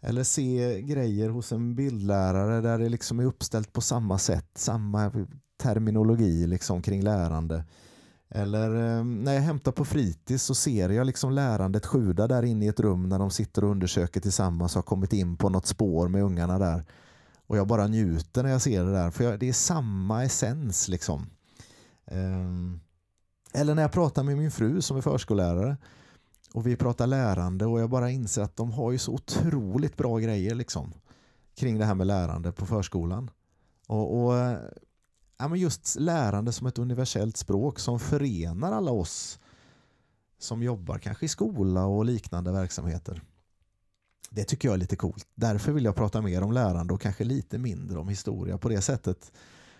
Eller 0.00 0.24
se 0.24 0.82
grejer 0.82 1.28
hos 1.28 1.52
en 1.52 1.74
bildlärare 1.74 2.60
där 2.60 2.78
det 2.78 2.88
liksom 2.88 3.20
är 3.20 3.24
uppställt 3.24 3.72
på 3.72 3.80
samma 3.80 4.18
sätt, 4.18 4.50
samma 4.54 5.26
terminologi 5.56 6.46
liksom 6.46 6.82
kring 6.82 7.02
lärande. 7.02 7.64
Eller 8.28 8.98
eh, 8.98 9.04
när 9.04 9.34
jag 9.34 9.40
hämtar 9.40 9.72
på 9.72 9.84
fritids 9.84 10.44
så 10.44 10.54
ser 10.54 10.88
jag 10.88 11.06
liksom 11.06 11.32
lärandet 11.32 11.86
sjuda 11.86 12.26
där 12.26 12.42
inne 12.42 12.64
i 12.64 12.68
ett 12.68 12.80
rum 12.80 13.08
när 13.08 13.18
de 13.18 13.30
sitter 13.30 13.64
och 13.64 13.70
undersöker 13.70 14.20
tillsammans 14.20 14.76
och 14.76 14.82
har 14.82 14.82
kommit 14.82 15.12
in 15.12 15.36
på 15.36 15.48
något 15.48 15.66
spår 15.66 16.08
med 16.08 16.22
ungarna 16.22 16.58
där. 16.58 16.84
Och 17.46 17.56
jag 17.56 17.66
bara 17.66 17.86
njuter 17.86 18.42
när 18.42 18.50
jag 18.50 18.62
ser 18.62 18.84
det 18.84 18.92
där 18.92 19.10
för 19.10 19.24
jag, 19.24 19.40
det 19.40 19.48
är 19.48 19.52
samma 19.52 20.24
essens 20.24 20.88
liksom. 20.88 21.26
Ehm, 22.06 22.80
eller 23.52 23.74
när 23.74 23.82
jag 23.82 23.92
pratar 23.92 24.22
med 24.22 24.36
min 24.36 24.50
fru 24.50 24.82
som 24.82 24.96
är 24.96 25.00
förskollärare 25.00 25.76
och 26.54 26.66
vi 26.66 26.76
pratar 26.76 27.06
lärande 27.06 27.66
och 27.66 27.80
jag 27.80 27.90
bara 27.90 28.10
inser 28.10 28.42
att 28.42 28.56
de 28.56 28.72
har 28.72 28.92
ju 28.92 28.98
så 28.98 29.12
otroligt 29.12 29.96
bra 29.96 30.18
grejer 30.18 30.54
liksom 30.54 30.94
kring 31.54 31.78
det 31.78 31.84
här 31.84 31.94
med 31.94 32.06
lärande 32.06 32.52
på 32.52 32.66
förskolan. 32.66 33.30
Och, 33.86 34.24
och 34.24 34.36
eh, 34.36 34.58
ja, 35.38 35.48
men 35.48 35.60
just 35.60 35.96
lärande 36.00 36.52
som 36.52 36.66
ett 36.66 36.78
universellt 36.78 37.36
språk 37.36 37.78
som 37.78 38.00
förenar 38.00 38.72
alla 38.72 38.90
oss 38.90 39.38
som 40.38 40.62
jobbar 40.62 40.98
kanske 40.98 41.26
i 41.26 41.28
skola 41.28 41.86
och 41.86 42.04
liknande 42.04 42.52
verksamheter. 42.52 43.22
Det 44.30 44.44
tycker 44.44 44.68
jag 44.68 44.74
är 44.74 44.78
lite 44.78 44.96
coolt. 44.96 45.28
Därför 45.34 45.72
vill 45.72 45.84
jag 45.84 45.96
prata 45.96 46.20
mer 46.20 46.42
om 46.42 46.52
lärande 46.52 46.94
och 46.94 47.00
kanske 47.00 47.24
lite 47.24 47.58
mindre 47.58 47.98
om 47.98 48.08
historia 48.08 48.58
på 48.58 48.68
det 48.68 48.80
sättet. 48.80 49.32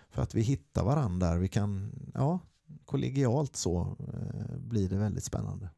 För 0.09 0.21
att 0.21 0.35
vi 0.35 0.41
hittar 0.41 0.83
varandra 0.83 1.27
där. 1.27 1.37
Vi 1.37 1.47
kan, 1.47 1.91
ja, 2.13 2.39
kollegialt 2.85 3.55
så 3.55 3.95
eh, 3.99 4.57
blir 4.57 4.89
det 4.89 4.97
väldigt 4.97 5.23
spännande. 5.23 5.69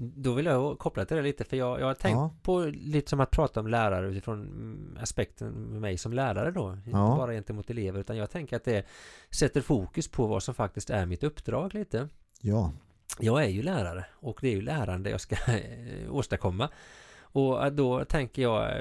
Då 0.00 0.32
vill 0.32 0.46
jag 0.46 0.78
koppla 0.78 1.04
till 1.04 1.16
det 1.16 1.22
lite 1.22 1.44
för 1.44 1.56
jag, 1.56 1.80
jag 1.80 1.86
har 1.86 1.94
tänkt 1.94 2.16
Ja. 2.16 2.34
på 2.42 2.60
lite 2.64 3.10
som 3.10 3.20
att 3.20 3.30
prata 3.30 3.60
om 3.60 3.66
lärare 3.66 4.06
utifrån 4.08 4.98
aspekten 5.02 5.52
med 5.52 5.80
mig 5.80 5.98
som 5.98 6.12
lärare 6.12 6.50
då. 6.50 6.72
Inte 6.72 6.90
Ja. 6.90 7.14
bara 7.16 7.32
gentemot 7.32 7.70
elever 7.70 8.00
utan 8.00 8.16
jag 8.16 8.30
tänker 8.30 8.56
att 8.56 8.64
det 8.64 8.86
sätter 9.30 9.60
fokus 9.60 10.08
på 10.08 10.26
vad 10.26 10.42
som 10.42 10.54
faktiskt 10.54 10.90
är 10.90 11.06
mitt 11.06 11.22
uppdrag 11.22 11.74
lite. 11.74 12.08
Ja, 12.40 12.72
Jag 13.20 13.44
är 13.44 13.48
ju 13.48 13.62
lärare 13.62 14.06
och 14.14 14.38
det 14.40 14.48
är 14.48 14.54
ju 14.54 14.62
lärande 14.62 15.10
jag 15.10 15.20
ska 15.20 15.36
åstadkomma. 16.10 16.68
Och 17.20 17.72
då 17.72 18.04
tänker 18.04 18.42
jag, 18.42 18.72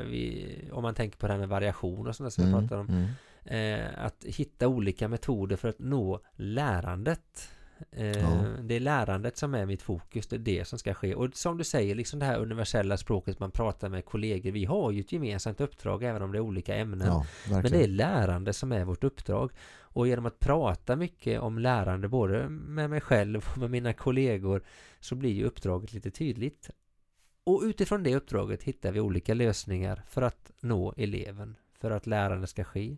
om 0.71 0.83
man 0.83 0.93
tänker 0.95 1.17
på 1.17 1.27
det 1.27 1.33
här 1.33 1.39
med 1.39 1.49
variation 1.49 2.07
och 2.07 2.15
sådär 2.15 2.29
som 2.29 2.43
jag 2.43 2.53
mm, 2.53 2.67
pratar 2.67 2.81
om, 2.81 2.87
mm. 2.89 3.81
eh, 3.83 4.05
att 4.05 4.23
hitta 4.23 4.67
olika 4.67 5.07
metoder 5.07 5.55
för 5.55 5.69
att 5.69 5.79
nå 5.79 6.19
lärandet. 6.35 7.49
Eh, 7.91 8.07
Ja. 8.07 8.43
Det 8.61 8.75
är 8.75 8.79
lärandet 8.79 9.37
som 9.37 9.53
är 9.53 9.65
mitt 9.65 9.81
fokus, 9.81 10.27
det 10.27 10.35
är 10.35 10.39
det 10.39 10.67
som 10.67 10.79
ska 10.79 10.93
ske. 10.93 11.15
Och 11.15 11.35
som 11.35 11.57
du 11.57 11.63
säger, 11.63 11.95
liksom 11.95 12.19
det 12.19 12.25
här 12.25 12.37
universella 12.37 12.97
språket 12.97 13.39
man 13.39 13.51
pratar 13.51 13.89
med 13.89 14.05
kollegor, 14.05 14.51
vi 14.51 14.65
har 14.65 14.91
ju 14.91 14.99
ett 14.99 15.11
gemensamt 15.11 15.61
uppdrag 15.61 16.03
även 16.03 16.21
om 16.21 16.31
det 16.31 16.37
är 16.37 16.41
olika 16.41 16.75
ämnen. 16.75 17.07
ja 17.07 17.25
Men 17.45 17.71
det 17.71 17.83
är 17.83 17.87
lärande 17.87 18.53
som 18.53 18.71
är 18.71 18.85
vårt 18.85 19.03
uppdrag. 19.03 19.51
Och 19.79 20.07
genom 20.07 20.25
att 20.25 20.39
prata 20.39 20.95
mycket 20.95 21.41
om 21.41 21.59
lärande 21.59 22.07
både 22.07 22.49
med 22.49 22.89
mig 22.89 23.01
själv 23.01 23.45
och 23.51 23.57
med 23.57 23.71
mina 23.71 23.93
kollegor 23.93 24.63
så 24.99 25.15
blir 25.15 25.31
ju 25.31 25.45
uppdraget 25.45 25.93
lite 25.93 26.11
tydligt. 26.11 26.69
Och 27.43 27.61
utifrån 27.63 28.03
det 28.03 28.15
uppdraget 28.15 28.63
hittar 28.63 28.91
vi 28.91 28.99
olika 28.99 29.33
lösningar 29.33 30.03
för 30.09 30.21
att 30.21 30.51
nå 30.61 30.93
eleven, 30.97 31.55
för 31.79 31.91
att 31.91 32.07
lärande 32.07 32.47
ska 32.47 32.63
ske. 32.63 32.97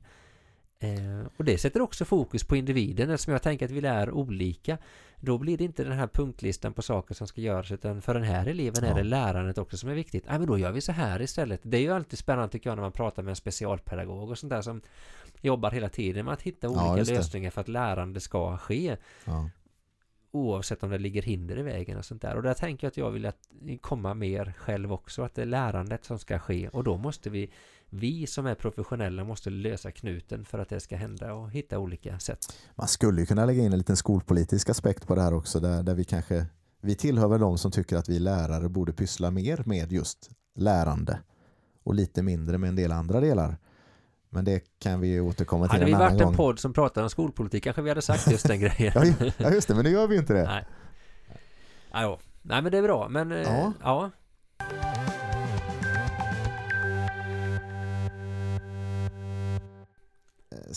Eh, 0.81 1.27
och 1.37 1.45
det 1.45 1.57
sätter 1.57 1.81
också 1.81 2.05
fokus 2.05 2.43
på 2.43 2.55
individen 2.55 3.09
eftersom 3.09 3.31
jag 3.33 3.41
tänker 3.43 3.65
att 3.65 3.71
vi 3.71 3.81
lär 3.81 4.11
olika. 4.11 4.77
Då 5.21 5.37
blir 5.37 5.57
det 5.57 5.63
inte 5.63 5.83
den 5.83 5.91
här 5.97 6.07
punktlistan 6.07 6.73
på 6.73 6.81
saker 6.81 7.15
som 7.15 7.27
ska 7.27 7.41
göras 7.41 7.71
utan 7.71 8.01
för 8.01 8.13
den 8.13 8.23
här 8.23 8.45
eleven 8.47 8.83
är 8.83 8.87
Ja. 8.89 8.95
det 8.95 9.03
lärandet 9.03 9.57
också 9.57 9.77
som 9.77 9.89
är 9.89 9.93
viktigt. 9.93 10.23
Ja, 10.27 10.37
men 10.39 10.47
då 10.47 10.57
gör 10.57 10.71
vi 10.71 10.81
så 10.81 10.91
här 10.91 11.21
istället. 11.21 11.59
Det 11.63 11.77
är 11.77 11.81
ju 11.81 11.91
alltid 11.93 12.19
spännande 12.19 12.51
tycker 12.51 12.69
jag 12.69 12.75
när 12.77 12.83
man 12.83 12.91
pratar 12.91 13.23
med 13.23 13.29
en 13.29 13.35
specialpedagog 13.35 14.29
och 14.29 14.37
sånt 14.37 14.49
där 14.49 14.61
som 14.61 14.81
jobbar 15.41 15.71
hela 15.71 15.89
tiden 15.89 16.25
med 16.25 16.33
att 16.33 16.41
hitta 16.41 16.67
Ja, 16.67 16.91
olika 16.93 17.11
det. 17.11 17.17
lösningar 17.17 17.49
för 17.51 17.61
att 17.61 17.67
lärande 17.67 18.19
ska 18.19 18.57
ske. 18.57 18.97
Ja. 19.25 19.49
Oavsett 20.31 20.83
om 20.83 20.89
det 20.89 20.97
ligger 20.97 21.21
hinder 21.21 21.59
i 21.59 21.61
vägen 21.61 21.97
och 21.97 22.05
sånt 22.05 22.21
där. 22.21 22.35
Och 22.35 22.43
där 22.43 22.53
tänker 22.53 22.85
jag 22.87 22.91
att 22.91 22.97
jag 22.97 23.11
vill 23.11 23.25
att 23.25 23.49
komma 23.81 24.13
mer 24.13 24.53
själv 24.57 24.93
också. 24.93 25.21
Att 25.23 25.35
det 25.35 25.41
är 25.41 25.45
lärandet 25.45 26.05
som 26.05 26.19
ska 26.19 26.39
ske. 26.39 26.67
Och 26.69 26.83
då 26.83 26.97
måste 26.97 27.29
vi, 27.29 27.49
vi 27.89 28.27
som 28.27 28.45
är 28.45 28.55
professionella 28.55 29.23
måste 29.23 29.49
lösa 29.49 29.91
knuten 29.91 30.45
för 30.45 30.59
att 30.59 30.69
det 30.69 30.79
ska 30.79 30.95
hända 30.95 31.33
och 31.33 31.51
hitta 31.51 31.79
olika 31.79 32.19
sätt. 32.19 32.39
Man 32.75 32.87
skulle 32.87 33.21
ju 33.21 33.25
kunna 33.25 33.45
lägga 33.45 33.63
in 33.63 33.71
en 33.73 33.77
liten 33.77 33.97
skolpolitisk 33.97 34.69
aspekt 34.69 35.07
på 35.07 35.15
det 35.15 35.21
här 35.21 35.33
också 35.33 35.59
där, 35.59 35.83
där 35.83 35.93
vi 35.95 36.03
kanske 36.03 36.45
vi 36.81 36.95
tillhör 36.95 37.27
väl 37.27 37.39
de 37.39 37.57
som 37.57 37.71
tycker 37.71 37.97
att 37.97 38.09
vi 38.09 38.19
lärare 38.19 38.69
borde 38.69 38.93
pyssla 38.93 39.31
mer 39.31 39.63
med 39.65 39.91
just 39.91 40.29
lärande 40.55 41.19
och 41.83 41.93
lite 41.95 42.21
mindre 42.23 42.57
med 42.57 42.67
en 42.67 42.75
del 42.75 42.91
andra 42.91 43.19
delar. 43.19 43.57
Men 44.29 44.45
det 44.45 44.63
kan 44.79 44.99
vi 44.99 45.19
återkomma 45.19 45.67
till 45.67 45.71
Hade 45.71 45.85
vi 45.85 45.91
en 45.91 45.95
annan 45.97 46.07
varit 46.11 46.21
en 46.21 46.27
gång. 46.27 46.35
podd 46.35 46.59
som 46.59 46.73
pratar 46.73 47.03
om 47.03 47.09
skolpolitik 47.09 47.63
kanske 47.63 47.81
vi 47.81 47.89
hade 47.89 48.01
sagt 48.01 48.31
just 48.31 48.47
den 48.47 48.59
grejen. 48.59 48.91
Ja, 48.95 49.05
ju- 49.05 49.31
ja 49.37 49.51
just 49.51 49.67
det, 49.67 49.75
men 49.75 49.83
nu 49.83 49.89
gör 49.91 50.07
vi 50.07 50.17
inte 50.17 50.33
det. 50.33 50.43
Nej. 50.43 50.65
Nej 52.41 52.61
men 52.61 52.71
det 52.71 52.77
är 52.77 52.81
bra. 52.81 53.09
Men 53.09 53.31
eh, 53.31 53.37
Ja. 53.41 53.73
ja. 53.83 54.11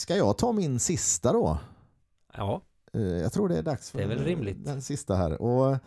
Ska 0.03 0.17
jag 0.17 0.38
ta 0.38 0.53
min 0.53 0.81
sista 0.81 1.33
då? 1.33 1.59
Ja. 2.37 2.62
Eh, 2.93 3.01
Jag 3.03 3.33
tror 3.33 3.49
det 3.49 3.59
är 3.59 3.62
dags 3.62 3.91
för 3.91 3.99
Det 3.99 4.05
är 4.05 4.09
väl 4.09 4.25
rimligt. 4.25 4.65
den 4.65 4.83
sista 4.83 5.15
här. 5.15 5.43
Och 5.43 5.79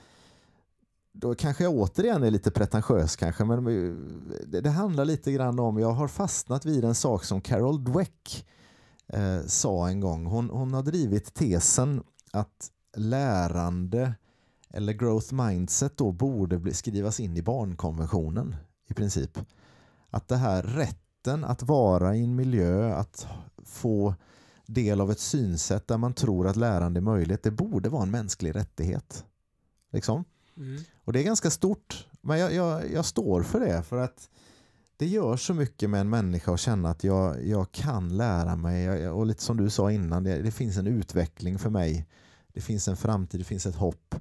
då 1.11 1.35
kanske 1.35 1.63
jag 1.63 1.73
återigen 1.73 2.23
är 2.23 2.31
lite 2.31 2.51
pretentiös 2.51 3.15
kanske, 3.15 3.45
men 3.45 3.63
det, 4.47 4.61
det 4.61 4.69
handlar 4.69 5.05
lite 5.05 5.31
grann 5.31 5.59
om, 5.59 5.79
jag 5.79 5.91
har 5.91 6.07
fastnat 6.07 6.65
vid 6.65 6.85
en 6.85 6.95
sak 6.95 7.23
som 7.23 7.41
Carol 7.41 7.83
Dweck 7.83 8.45
eh, 9.07 9.41
sa 9.45 9.89
en 9.89 9.99
gång. 9.99 10.25
Hon, 10.25 10.49
hon 10.49 10.73
har 10.73 10.83
drivit 10.83 11.33
tesen 11.33 12.03
att 12.31 12.71
lärande 12.97 14.13
eller 14.69 14.93
growth 14.93 15.33
mindset 15.33 15.97
då 15.97 16.11
borde 16.11 16.57
bli, 16.57 16.73
skrivas 16.73 17.19
in 17.19 17.37
i 17.37 17.41
barnkonventionen 17.41 18.55
i 18.87 18.93
princip. 18.93 19.39
Att 20.09 20.27
det 20.27 20.37
här 20.37 20.63
rätten 20.63 21.43
att 21.43 21.63
vara 21.63 22.15
i 22.15 22.23
en 22.23 22.35
miljö, 22.35 22.93
att 22.93 23.27
få 23.65 24.15
del 24.65 25.01
av 25.01 25.11
ett 25.11 25.19
synsätt 25.19 25.87
där 25.87 25.97
man 25.97 26.13
tror 26.13 26.47
att 26.47 26.55
lärande 26.55 26.99
är 26.99 27.01
möjligt, 27.01 27.43
det 27.43 27.51
borde 27.51 27.89
vara 27.89 28.03
en 28.03 28.11
mänsklig 28.11 28.55
rättighet. 28.55 29.25
Liksom. 29.91 30.23
Mm. 30.57 30.83
Och 31.03 31.13
det 31.13 31.19
är 31.19 31.23
ganska 31.23 31.49
stort, 31.49 32.07
men 32.21 32.39
jag, 32.39 32.53
jag, 32.53 32.91
jag 32.91 33.05
står 33.05 33.43
för 33.43 33.59
det 33.59 33.83
för 33.83 33.97
att 33.97 34.29
det 34.97 35.07
gör 35.07 35.37
så 35.37 35.53
mycket 35.53 35.89
med 35.89 36.01
en 36.01 36.09
människa 36.09 36.53
att 36.53 36.59
känna 36.59 36.89
att 36.89 37.03
jag, 37.03 37.45
jag 37.45 37.71
kan 37.71 38.17
lära 38.17 38.55
mig 38.55 39.09
och 39.09 39.25
lite 39.25 39.43
som 39.43 39.57
du 39.57 39.69
sa 39.69 39.91
innan, 39.91 40.23
det, 40.23 40.41
det 40.41 40.51
finns 40.51 40.77
en 40.77 40.87
utveckling 40.87 41.59
för 41.59 41.69
mig. 41.69 42.07
Det 42.53 42.61
finns 42.61 42.87
en 42.87 42.97
framtid, 42.97 43.39
det 43.39 43.43
finns 43.43 43.65
ett 43.65 43.75
hopp. 43.75 44.15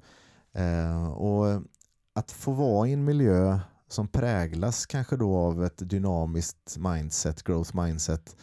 Eh, 0.52 1.06
och 1.08 1.62
att 2.12 2.30
få 2.30 2.52
vara 2.52 2.88
i 2.88 2.92
en 2.92 3.04
miljö 3.04 3.58
som 3.88 4.08
präglas 4.08 4.86
kanske 4.86 5.16
då 5.16 5.36
av 5.36 5.64
ett 5.64 5.90
dynamiskt 5.90 6.76
mindset, 6.78 7.42
growth 7.42 7.76
mindset, 7.76 8.36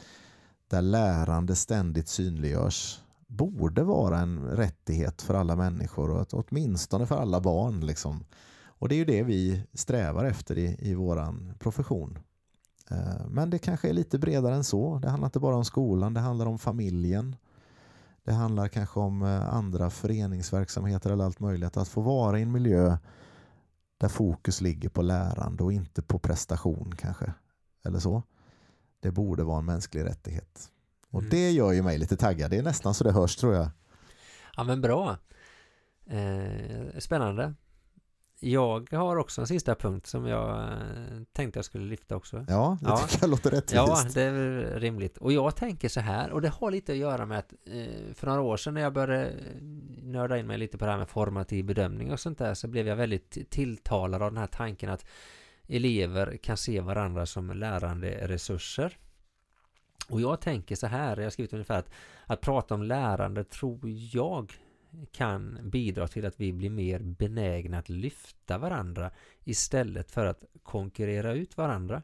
där 0.71 0.81
lärande 0.81 1.55
ständigt 1.55 2.07
synliggörs 2.07 3.01
borde 3.27 3.83
vara 3.83 4.19
en 4.19 4.47
rättighet 4.47 5.21
för 5.21 5.33
alla 5.33 5.55
människor 5.55 6.09
och 6.11 6.21
att, 6.21 6.33
åtminstone 6.33 7.05
för 7.05 7.17
alla 7.17 7.41
barn. 7.41 7.85
Liksom. 7.85 8.23
Och 8.65 8.89
det 8.89 8.95
är 8.95 8.97
ju 8.97 9.05
det 9.05 9.23
vi 9.23 9.63
strävar 9.73 10.25
efter 10.25 10.57
i, 10.57 10.77
i 10.79 10.95
vår 10.95 11.35
profession. 11.59 12.19
Eh, 12.89 13.27
men 13.29 13.49
det 13.49 13.59
kanske 13.59 13.89
är 13.89 13.93
lite 13.93 14.19
bredare 14.19 14.55
än 14.55 14.63
så. 14.63 14.99
Det 14.99 15.09
handlar 15.09 15.27
inte 15.27 15.39
bara 15.39 15.55
om 15.55 15.65
skolan, 15.65 16.13
det 16.13 16.19
handlar 16.19 16.45
om 16.45 16.59
familjen. 16.59 17.35
Det 18.23 18.33
handlar 18.33 18.67
kanske 18.67 18.99
om 18.99 19.21
eh, 19.21 19.53
andra 19.53 19.89
föreningsverksamheter 19.89 21.09
eller 21.09 21.25
allt 21.25 21.39
möjligt. 21.39 21.77
Att 21.77 21.87
få 21.87 22.01
vara 22.01 22.39
i 22.39 22.41
en 22.41 22.51
miljö 22.51 22.97
där 23.97 24.09
fokus 24.09 24.61
ligger 24.61 24.89
på 24.89 25.01
lärande 25.01 25.63
och 25.63 25.73
inte 25.73 26.01
på 26.01 26.19
prestation 26.19 26.93
kanske. 26.97 27.33
Eller 27.83 27.99
så. 27.99 28.23
Det 29.01 29.11
borde 29.11 29.43
vara 29.43 29.57
en 29.59 29.65
mänsklig 29.65 30.03
rättighet. 30.03 30.71
Och 31.09 31.19
Mm. 31.19 31.29
det 31.29 31.51
gör 31.51 31.71
ju 31.71 31.81
mig 31.81 31.97
lite 31.97 32.17
taggad. 32.17 32.51
Det 32.51 32.57
är 32.57 32.63
nästan 32.63 32.93
så 32.93 33.03
det 33.03 33.11
hörs 33.11 33.35
tror 33.35 33.53
jag. 33.53 33.69
Ja 34.57 34.63
men 34.63 34.81
bra. 34.81 35.17
Eh, 36.05 36.99
spännande. 36.99 37.53
Jag 38.43 38.93
har 38.93 39.15
också 39.17 39.41
en 39.41 39.47
sista 39.47 39.75
punkt 39.75 40.07
som 40.07 40.25
jag 40.27 40.59
eh, 40.63 41.21
tänkte 41.33 41.57
jag 41.57 41.65
skulle 41.65 41.85
lyfta 41.85 42.15
också. 42.15 42.45
Ja, 42.49 42.77
det 42.81 42.87
Ja. 42.89 42.97
tycker 42.97 43.23
jag 43.23 43.29
låter 43.29 43.51
rättvist. 43.51 43.73
Ja, 43.75 44.03
det 44.13 44.21
är 44.21 44.79
rimligt. 44.79 45.17
Och 45.17 45.31
jag 45.33 45.55
tänker 45.55 45.89
så 45.89 45.99
här, 45.99 46.31
och 46.31 46.41
det 46.41 46.49
har 46.49 46.71
lite 46.71 46.91
att 46.91 46.97
göra 46.97 47.25
med 47.25 47.39
att 47.39 47.53
eh, 47.65 48.13
för 48.13 48.27
några 48.27 48.41
år 48.41 48.57
sedan 48.57 48.73
när 48.73 48.81
jag 48.81 48.93
började 48.93 49.29
eh, 49.29 49.35
nörda 50.03 50.37
in 50.37 50.47
mig 50.47 50.57
lite 50.57 50.77
på 50.77 50.85
det 50.85 50.91
här 50.91 50.97
med 50.97 51.09
formativ 51.09 51.65
bedömning 51.65 52.11
och 52.11 52.19
sånt 52.19 52.37
där 52.37 52.53
så 52.53 52.67
blev 52.67 52.87
jag 52.87 52.95
väldigt 52.95 53.49
tilltalad 53.49 54.21
av 54.21 54.31
den 54.31 54.37
här 54.37 54.47
tanken 54.47 54.89
att 54.89 55.05
elever 55.71 56.37
kan 56.37 56.57
se 56.57 56.81
varandra 56.81 57.25
som 57.25 57.57
lärande 57.57 58.27
resurser. 58.27 58.97
Och 60.09 60.21
jag 60.21 60.41
tänker 60.41 60.75
så 60.75 60.87
här, 60.87 61.17
jag 61.17 61.23
har 61.23 61.29
skrivit 61.29 61.53
ungefär 61.53 61.79
att 61.79 61.91
att 62.31 62.41
prata 62.41 62.73
om 62.73 62.83
lärande 62.83 63.43
tror 63.43 63.79
jag 64.13 64.53
kan 65.11 65.59
bidra 65.69 66.07
till 66.07 66.25
att 66.25 66.39
vi 66.39 66.53
blir 66.53 66.69
mer 66.69 66.99
benägna 66.99 67.77
att 67.77 67.89
lyfta 67.89 68.57
varandra 68.57 69.11
istället 69.43 70.11
för 70.11 70.25
att 70.25 70.43
konkurrera 70.63 71.33
ut 71.33 71.57
varandra. 71.57 72.01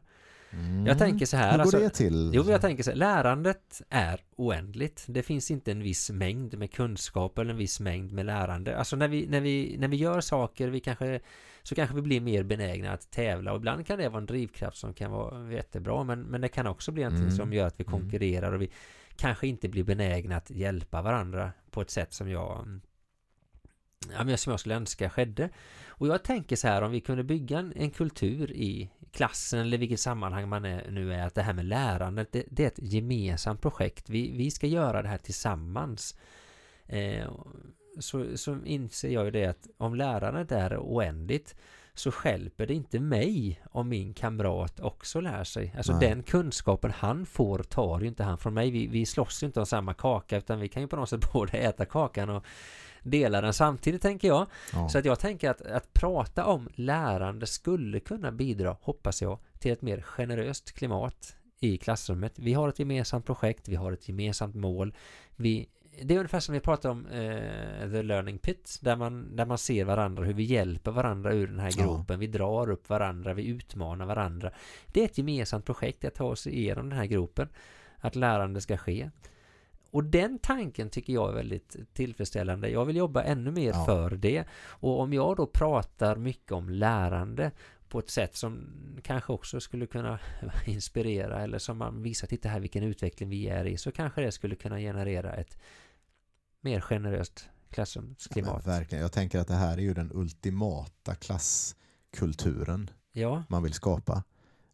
Mm. 0.50 0.86
Jag 0.86 0.98
tänker 0.98 1.26
så 1.26 1.36
här, 1.36 1.50
Hur 1.50 1.56
går 1.56 1.62
alltså- 1.62 1.78
det 1.78 1.90
till? 1.90 2.30
Jo, 2.34 2.44
jag 2.50 2.60
tänker 2.60 2.82
så 2.82 2.90
här, 2.90 2.96
lärandet 2.96 3.82
är 3.88 4.20
oändligt. 4.36 5.04
Det 5.08 5.22
finns 5.22 5.50
inte 5.50 5.72
en 5.72 5.82
viss 5.82 6.10
mängd 6.10 6.58
med 6.58 6.72
kunskap 6.72 7.38
eller 7.38 7.50
en 7.50 7.56
viss 7.56 7.80
mängd 7.80 8.12
med 8.12 8.26
lärande. 8.26 8.76
Alltså 8.78 8.96
när 8.96 9.08
vi, 9.08 9.26
när 9.26 9.40
vi, 9.40 9.76
när 9.78 9.88
vi 9.88 9.96
gör 9.96 10.20
saker, 10.20 10.68
vi 10.68 10.80
kanske, 10.80 11.20
så 11.62 11.74
kanske 11.74 11.96
vi 11.96 12.02
blir 12.02 12.20
mer 12.20 12.42
benägna 12.42 12.92
att 12.92 13.10
tävla. 13.10 13.52
Och 13.52 13.58
ibland 13.58 13.86
kan 13.86 13.98
det 13.98 14.08
vara 14.08 14.18
en 14.20 14.26
drivkraft 14.26 14.76
som 14.76 14.94
kan 14.94 15.10
vara 15.10 15.52
jättebra, 15.52 16.04
men, 16.04 16.22
men 16.22 16.40
det 16.40 16.48
kan 16.48 16.66
också 16.66 16.92
bli 16.92 17.02
någonting 17.02 17.24
Mm. 17.24 17.36
som 17.36 17.52
gör 17.52 17.66
att 17.66 17.80
vi 17.80 17.84
Mm. 17.84 18.00
konkurrerar 18.00 18.52
och 18.52 18.62
vi 18.62 18.70
kanske 19.16 19.46
inte 19.46 19.68
blir 19.68 19.84
benägna 19.84 20.36
att 20.36 20.50
hjälpa 20.50 21.02
varandra 21.02 21.52
på 21.70 21.80
ett 21.80 21.90
sätt 21.90 22.12
som 22.12 22.30
jag 22.30 22.80
ja, 24.12 24.24
men 24.24 24.38
som 24.38 24.50
jag 24.50 24.60
skulle 24.60 24.74
önska 24.74 25.10
skedde. 25.10 25.50
Och 25.88 26.06
jag 26.08 26.22
tänker 26.24 26.56
så 26.56 26.68
här, 26.68 26.82
om 26.82 26.90
vi 26.90 27.00
kunde 27.00 27.24
bygga 27.24 27.58
en, 27.58 27.72
en 27.76 27.90
kultur 27.90 28.52
i 28.52 28.90
klassen 29.12 29.60
eller 29.60 29.78
vilket 29.78 30.00
sammanhang 30.00 30.48
man 30.48 30.64
är, 30.64 30.90
nu 30.90 31.14
är, 31.14 31.26
att 31.26 31.34
det 31.34 31.42
här 31.42 31.52
med 31.52 31.64
lärandet, 31.64 32.32
det, 32.32 32.44
det 32.50 32.62
är 32.62 32.66
ett 32.66 32.78
gemensamt 32.82 33.60
projekt. 33.60 34.10
Vi, 34.10 34.32
vi 34.32 34.50
ska 34.50 34.66
göra 34.66 35.02
det 35.02 35.08
här 35.08 35.18
tillsammans. 35.18 36.16
Eh, 36.86 37.30
så, 37.98 38.36
så 38.36 38.58
inser 38.64 39.08
jag 39.08 39.24
ju 39.24 39.30
det 39.30 39.46
att 39.46 39.66
om 39.76 39.94
lärandet 39.94 40.52
är 40.52 40.78
oändligt 40.78 41.54
så 41.98 42.10
skälper 42.10 42.66
det 42.66 42.74
inte 42.74 43.00
mig 43.00 43.62
om 43.70 43.88
min 43.88 44.14
kamrat 44.14 44.80
också 44.80 45.20
lär 45.20 45.44
sig. 45.44 45.74
Alltså 45.76 45.92
Nej. 45.92 46.08
den 46.08 46.22
kunskapen 46.22 46.90
han 46.90 47.26
får 47.26 47.58
tar 47.58 48.00
ju 48.00 48.06
inte 48.06 48.24
han 48.24 48.38
från 48.38 48.54
mig. 48.54 48.70
Vi, 48.70 48.86
vi 48.86 49.06
slåss 49.06 49.42
ju 49.42 49.46
inte 49.46 49.60
om 49.60 49.66
samma 49.66 49.94
kaka 49.94 50.36
utan 50.36 50.60
vi 50.60 50.68
kan 50.68 50.82
ju 50.82 50.88
på 50.88 50.96
något 50.96 51.08
sätt 51.08 51.32
både 51.32 51.58
äta 51.58 51.84
kakan 51.84 52.30
och 52.30 52.44
dela 53.10 53.40
den 53.40 53.52
samtidigt 53.52 54.02
tänker 54.02 54.28
jag. 54.28 54.46
Ja. 54.72 54.88
Så 54.88 54.98
att 54.98 55.04
jag 55.04 55.18
tänker 55.18 55.50
att, 55.50 55.62
att 55.62 55.92
prata 55.92 56.44
om 56.46 56.68
lärande 56.74 57.46
skulle 57.46 58.00
kunna 58.00 58.32
bidra, 58.32 58.76
hoppas 58.80 59.22
jag, 59.22 59.38
till 59.58 59.72
ett 59.72 59.82
mer 59.82 60.00
generöst 60.00 60.72
klimat 60.72 61.36
i 61.60 61.78
klassrummet. 61.78 62.38
Vi 62.38 62.52
har 62.54 62.68
ett 62.68 62.78
gemensamt 62.78 63.26
projekt, 63.26 63.68
vi 63.68 63.74
har 63.76 63.92
ett 63.92 64.08
gemensamt 64.08 64.54
mål. 64.54 64.94
Vi, 65.36 65.68
det 66.02 66.14
är 66.14 66.18
ungefär 66.18 66.40
som 66.40 66.52
vi 66.52 66.60
pratade 66.60 66.92
om 66.92 67.06
eh, 67.06 67.90
The 67.90 68.02
Learning 68.02 68.38
Pit, 68.38 68.78
där 68.82 68.96
man, 68.96 69.36
där 69.36 69.46
man 69.46 69.58
ser 69.58 69.84
varandra, 69.84 70.24
hur 70.24 70.34
vi 70.34 70.42
hjälper 70.42 70.90
varandra 70.90 71.32
ur 71.32 71.46
den 71.46 71.58
här 71.58 71.72
Ja. 71.76 71.84
gropen. 71.84 72.18
Vi 72.20 72.26
drar 72.26 72.70
upp 72.70 72.88
varandra, 72.88 73.34
vi 73.34 73.46
utmanar 73.46 74.06
varandra. 74.06 74.50
Det 74.86 75.00
är 75.00 75.04
ett 75.04 75.18
gemensamt 75.18 75.64
projekt 75.66 76.04
att 76.04 76.14
ta 76.14 76.24
oss 76.24 76.46
igenom 76.46 76.88
den 76.88 76.98
här 76.98 77.06
gropen, 77.06 77.48
att 77.96 78.16
lärande 78.16 78.60
ska 78.60 78.76
ske. 78.76 79.10
Och 79.90 80.04
den 80.04 80.38
tanken 80.38 80.90
tycker 80.90 81.12
jag 81.12 81.28
är 81.30 81.34
väldigt 81.34 81.76
tillfredsställande. 81.92 82.68
Jag 82.70 82.84
vill 82.84 82.96
jobba 82.96 83.22
ännu 83.22 83.50
mer 83.50 83.68
Ja. 83.72 83.84
för 83.84 84.10
det. 84.10 84.44
Och 84.68 85.00
om 85.00 85.12
jag 85.12 85.36
då 85.36 85.46
pratar 85.46 86.16
mycket 86.16 86.52
om 86.52 86.68
lärande 86.70 87.50
på 87.88 87.98
ett 87.98 88.10
sätt 88.10 88.36
som 88.36 88.66
kanske 89.02 89.32
också 89.32 89.60
skulle 89.60 89.86
kunna 89.86 90.18
inspirera 90.66 91.40
eller 91.42 91.58
som 91.58 91.78
man 91.78 92.02
visar, 92.02 92.26
titta 92.26 92.48
här 92.48 92.60
vilken 92.60 92.82
utveckling 92.84 93.28
vi 93.28 93.48
är 93.48 93.64
i, 93.64 93.76
så 93.76 93.92
kanske 93.92 94.20
det 94.20 94.32
skulle 94.32 94.54
kunna 94.56 94.78
generera 94.78 95.32
ett 95.32 95.58
mer 96.60 96.80
generöst 96.80 97.44
Ja, 97.46 97.74
klassrumsklimat. 97.74 98.66
verkligen. 98.66 99.02
Jag 99.02 99.12
tänker 99.12 99.38
att 99.38 99.48
det 99.48 99.54
här 99.54 99.78
är 99.78 99.82
ju 99.82 99.94
den 99.94 100.10
ultimata 100.14 101.14
klasskulturen 101.14 102.90
Ja, 103.12 103.42
man 103.48 103.62
vill 103.62 103.72
skapa. 103.72 104.22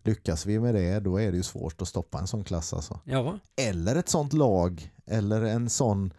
Lyckas 0.07 0.47
vi 0.47 0.59
med 0.59 0.75
det, 0.75 1.01
då 1.01 1.21
är 1.21 1.31
det 1.31 1.37
ju 1.37 1.43
svårt 1.43 1.83
att 1.83 1.89
stoppa 1.89 2.19
en 2.19 2.27
sån 2.27 2.45
klass 2.45 2.75
alltså. 2.75 3.01
ja, 3.05 3.39
Eller 3.57 3.97
ett 3.97 4.09
sånt 4.09 4.33
lag, 4.33 4.93
eller 5.07 5.43
en 5.43 5.71
sån 5.71 6.13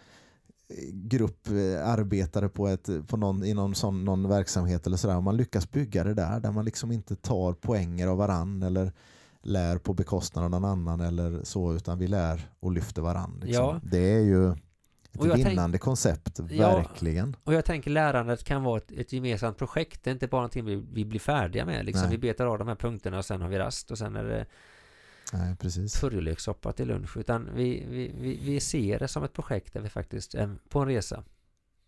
eh, 0.67 0.93
grupp 0.93 1.48
eh, 1.48 1.89
arbetare 1.89 2.50
på 2.50 2.67
ett, 2.67 2.89
på 3.08 3.17
någon, 3.17 3.43
i 3.43 3.54
någon, 3.54 3.76
sån, 3.76 4.06
någon 4.06 4.30
verksamhet 4.30 4.88
eller 4.88 4.98
sådär. 4.98 5.17
Om 5.17 5.24
man 5.24 5.38
lyckas 5.38 5.71
bygga 5.71 6.04
det 6.04 6.13
där, 6.13 6.39
där 6.39 6.52
man 6.52 6.65
liksom 6.65 6.91
inte 6.91 7.15
tar 7.15 7.54
poänger 7.54 8.08
av 8.08 8.17
varann 8.17 8.63
eller 8.63 8.91
lär 9.41 9.78
på 9.78 9.93
bekostnad 9.93 10.45
av 10.45 10.52
någon 10.52 10.65
annan 10.65 11.02
eller 11.02 11.43
så, 11.43 11.74
utan 11.74 12.00
vi 12.00 12.08
lär 12.08 12.50
och 12.60 12.71
lyfter 12.71 13.02
varann. 13.02 13.39
Liksom. 13.43 13.63
Ja. 13.65 13.80
Det 13.84 14.13
är 14.13 14.19
ju 14.19 14.56
Och 15.17 15.28
jag 15.28 15.36
tänk- 15.36 15.47
vinnande 15.47 15.78
koncept, 15.78 16.39
Ja. 16.49 16.75
verkligen. 16.78 17.36
och 17.43 17.54
jag 17.54 17.65
tänker 17.65 17.91
lärandet 17.91 18.43
kan 18.43 18.63
vara 18.63 18.78
ett, 18.78 18.91
ett 18.91 19.13
gemensamt 19.13 19.58
projekt. 19.58 20.04
Det 20.04 20.10
är 20.10 20.13
inte 20.13 20.28
bara 20.28 20.41
någonting 20.41 20.65
vi, 20.65 20.75
vi 20.93 21.06
blir 21.06 21.19
färdiga 21.19 21.65
med. 21.65 21.86
Liksom. 21.86 22.01
Nej. 22.08 22.12
Vi 22.12 22.17
betar 22.17 22.45
av 22.45 22.58
de 22.58 22.67
här 22.67 22.75
punkterna 22.75 23.17
och 23.17 23.25
sen 23.25 23.41
har 23.41 23.49
vi 23.49 23.58
rast 23.58 23.91
och 23.91 23.97
sen 23.97 24.15
är 24.15 24.23
det 24.23 24.45
Nej, 25.34 25.56
precis. 25.56 25.99
purjolökssoppa 26.01 26.71
till 26.71 26.88
lunch. 26.88 27.17
Utan 27.17 27.49
vi, 27.56 27.86
vi, 27.89 28.12
vi, 28.19 28.39
vi 28.43 28.60
ser 28.60 28.99
det 28.99 29.08
som 29.08 29.23
ett 29.23 29.34
projekt 29.34 29.73
där 29.73 29.82
vi 29.82 29.89
faktiskt 29.89 30.36
är 30.36 30.56
på 30.69 30.80
en 30.80 30.88
resa. 30.88 31.23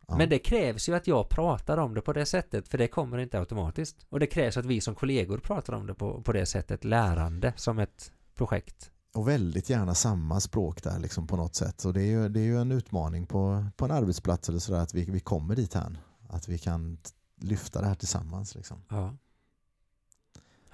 Ja. 0.07 0.17
Men 0.17 0.29
det 0.29 0.39
krävs 0.39 0.89
ju 0.89 0.95
att 0.95 1.07
jag 1.07 1.29
pratar 1.29 1.77
om 1.77 1.93
det 1.93 2.01
på 2.01 2.13
det 2.13 2.25
sättet, 2.25 2.67
för 2.67 2.77
det 2.77 2.87
kommer 2.87 3.17
inte 3.17 3.39
automatiskt. 3.39 4.05
Och 4.09 4.19
det 4.19 4.27
krävs 4.27 4.57
att 4.57 4.65
vi 4.65 4.81
som 4.81 4.95
kollegor 4.95 5.37
pratar 5.37 5.73
om 5.73 5.87
det 5.87 5.93
på, 5.93 6.21
på 6.21 6.31
det 6.33 6.45
sättet, 6.45 6.83
lärande 6.83 7.53
som 7.55 7.79
ett 7.79 8.11
projekt. 8.35 8.91
Och 9.13 9.27
väldigt 9.27 9.69
gärna 9.69 9.95
samma 9.95 10.39
språk 10.39 10.83
där 10.83 10.99
liksom 10.99 11.27
på 11.27 11.35
något 11.35 11.55
sätt. 11.55 11.85
Och 11.85 11.93
det 11.93 12.01
är 12.01 12.05
ju, 12.05 12.29
det 12.29 12.39
är 12.39 12.43
ju 12.43 12.61
en 12.61 12.71
utmaning 12.71 13.25
på, 13.25 13.65
på 13.77 13.85
en 13.85 13.91
arbetsplats 13.91 14.49
eller 14.49 14.59
sådär 14.59 14.79
att 14.79 14.93
vi, 14.93 15.05
vi 15.05 15.19
kommer 15.19 15.55
dit 15.55 15.73
här. 15.73 15.97
Att 16.29 16.47
vi 16.47 16.57
kan 16.57 16.97
lyfta 17.41 17.81
det 17.81 17.87
här 17.87 17.95
tillsammans. 17.95 18.55
Liksom. 18.55 18.83
Ja. 18.89 19.15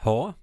Ja, 0.03 0.33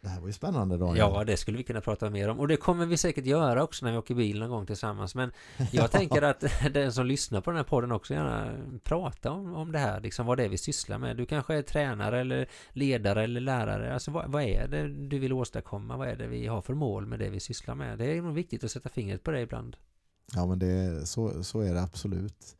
det 0.00 0.08
här 0.08 0.20
var 0.20 0.26
ju 0.26 0.32
spännande 0.32 0.78
Daniel. 0.78 0.98
ja, 0.98 1.24
det 1.24 1.36
skulle 1.36 1.58
vi 1.58 1.64
kunna 1.64 1.80
prata 1.80 2.10
mer 2.10 2.28
om. 2.28 2.40
Och 2.40 2.48
det 2.48 2.56
kommer 2.56 2.86
vi 2.86 2.96
säkert 2.96 3.26
göra 3.26 3.62
också 3.62 3.84
när 3.84 3.92
vi 3.92 3.98
åker 3.98 4.14
bil 4.14 4.38
någon 4.38 4.50
gång 4.50 4.66
tillsammans. 4.66 5.14
Men 5.14 5.32
jag 5.72 5.90
tänker 5.90 6.22
att 6.22 6.44
den 6.72 6.92
som 6.92 7.06
lyssnar 7.06 7.40
på 7.40 7.50
den 7.50 7.56
här 7.56 7.64
podden 7.64 7.92
också 7.92 8.14
gärna 8.14 8.56
prata 8.84 9.30
om, 9.30 9.54
om 9.54 9.72
det 9.72 9.78
här, 9.78 10.00
liksom 10.00 10.26
vad 10.26 10.38
det 10.38 10.44
är 10.44 10.48
vi 10.48 10.58
sysslar 10.58 10.98
med. 10.98 11.16
Du 11.16 11.26
kanske 11.26 11.54
är 11.54 11.62
tränare 11.62 12.20
eller 12.20 12.48
ledare 12.72 13.24
eller 13.24 13.40
lärare. 13.40 13.94
Alltså 13.94 14.10
vad, 14.10 14.32
vad 14.32 14.42
är 14.42 14.68
det 14.68 15.08
du 15.08 15.18
vill 15.18 15.32
åstadkomma? 15.32 15.96
Vad 15.96 16.08
är 16.08 16.16
det 16.16 16.26
vi 16.26 16.46
har 16.46 16.62
för 16.62 16.74
mål 16.74 17.06
med 17.06 17.18
det 17.18 17.30
vi 17.30 17.40
sysslar 17.40 17.74
med? 17.74 17.98
Det 17.98 18.16
är 18.16 18.22
nog 18.22 18.34
viktigt 18.34 18.64
att 18.64 18.70
sätta 18.70 18.88
fingret 18.88 19.22
på 19.22 19.30
det 19.30 19.40
ibland. 19.40 19.76
Ja, 20.34 20.46
men 20.46 20.58
det, 20.58 21.06
så, 21.06 21.44
så 21.44 21.60
är 21.60 21.74
det 21.74 21.82
absolut. 21.82 22.56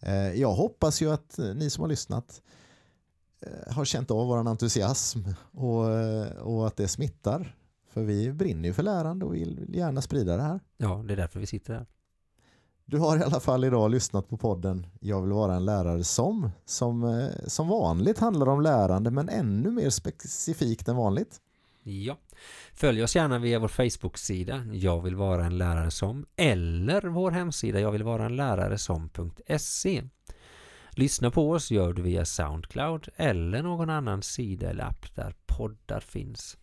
Eh, 0.00 0.32
jag 0.32 0.52
hoppas 0.52 1.02
ju 1.02 1.12
att 1.12 1.38
ni 1.54 1.70
som 1.70 1.82
har 1.82 1.88
lyssnat 1.88 2.42
har 3.70 3.84
känt 3.84 4.10
av 4.10 4.26
vår 4.26 4.48
entusiasm 4.48 5.18
och, 5.52 5.90
eh, 5.90 6.36
och 6.36 6.66
att 6.66 6.76
det 6.76 6.88
smittar. 6.88 7.54
För 7.92 8.02
vi 8.02 8.32
brinner 8.32 8.68
ju 8.68 8.72
för 8.72 8.82
lärande 8.82 9.24
och 9.24 9.34
vill 9.34 9.60
vill 9.60 9.74
gärna 9.76 10.02
sprida 10.02 10.36
det 10.36 10.42
här. 10.42 10.60
Ja, 10.76 11.04
det 11.06 11.12
är 11.14 11.16
därför 11.16 11.40
vi 11.40 11.46
sitter 11.46 11.74
här. 11.74 11.86
Du 12.84 12.98
har 12.98 13.18
i 13.18 13.22
alla 13.22 13.40
fall 13.40 13.64
idag 13.64 13.90
lyssnat 13.90 14.28
på 14.28 14.36
podden 14.36 14.86
Jag 15.00 15.22
vill 15.22 15.32
vara 15.32 15.54
en 15.54 15.64
lärare 15.64 16.04
som, 16.04 16.50
som 16.64 17.04
eh, 17.04 17.28
som 17.46 17.68
vanligt 17.68 18.18
handlar 18.18 18.48
om 18.48 18.60
lärande 18.60 19.10
men 19.10 19.28
ännu 19.28 19.70
mer 19.70 19.90
specifikt 19.90 20.88
än 20.88 20.96
vanligt. 20.96 21.40
Ja. 21.82 22.18
Följ 22.74 23.02
oss 23.02 23.16
gärna 23.16 23.38
via 23.38 23.58
vår 23.58 23.68
Facebook-sida 23.68 24.64
Jag 24.72 25.02
vill 25.02 25.16
vara 25.16 25.46
en 25.46 25.58
lärare 25.58 25.90
som 25.90 26.26
eller 26.36 27.02
vår 27.02 27.30
hemsida 27.30 27.80
Jag 27.80 27.92
vill 27.92 28.02
vara 28.02 28.26
en 28.26 28.36
lärare 28.36 28.78
som.se 28.78 30.02
Lyssna 30.98 31.30
på 31.30 31.50
oss 31.50 31.70
gör 31.70 31.92
du 31.92 32.02
via 32.02 32.24
Soundcloud 32.24 33.08
eller 33.16 33.62
någon 33.62 33.90
annan 33.90 34.22
sida 34.22 34.70
eller 34.70 34.84
app 34.84 35.14
där 35.14 35.34
poddar 35.46 36.00
finns. 36.00 36.56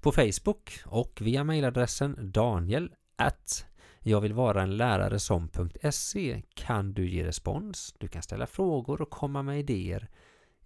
På 0.00 0.12
Facebook 0.12 0.82
och 0.86 1.18
via 1.20 1.44
mejladressen 1.44 2.16
daniel 2.32 2.94
at 3.16 3.66
jag 4.00 4.20
vill 4.20 4.32
vara 4.32 4.62
en 4.62 4.76
lärare 4.76 5.18
som.se 5.18 6.42
kan 6.54 6.92
du 6.92 7.10
ge 7.10 7.24
respons, 7.24 7.94
du 7.98 8.08
kan 8.08 8.22
ställa 8.22 8.46
frågor 8.46 9.02
och 9.02 9.10
komma 9.10 9.42
med 9.42 9.58
idéer. 9.58 10.10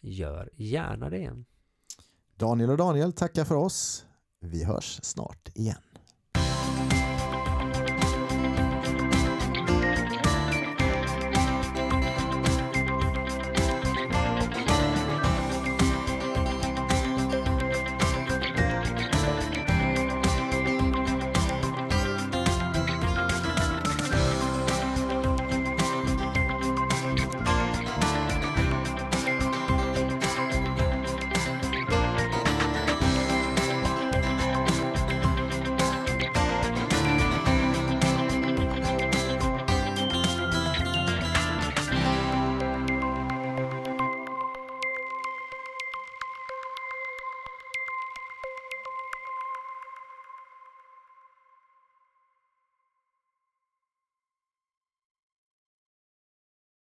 Gör 0.01 0.51
gärna 0.55 1.11
det. 1.11 1.43
Daniel 2.35 2.71
och 2.71 2.77
Daniel 2.77 3.13
tackar 3.13 3.45
för 3.45 3.55
oss. 3.55 4.07
Vi 4.41 4.65
hörs 4.65 5.01
snart 5.03 5.49
igen. 5.55 5.86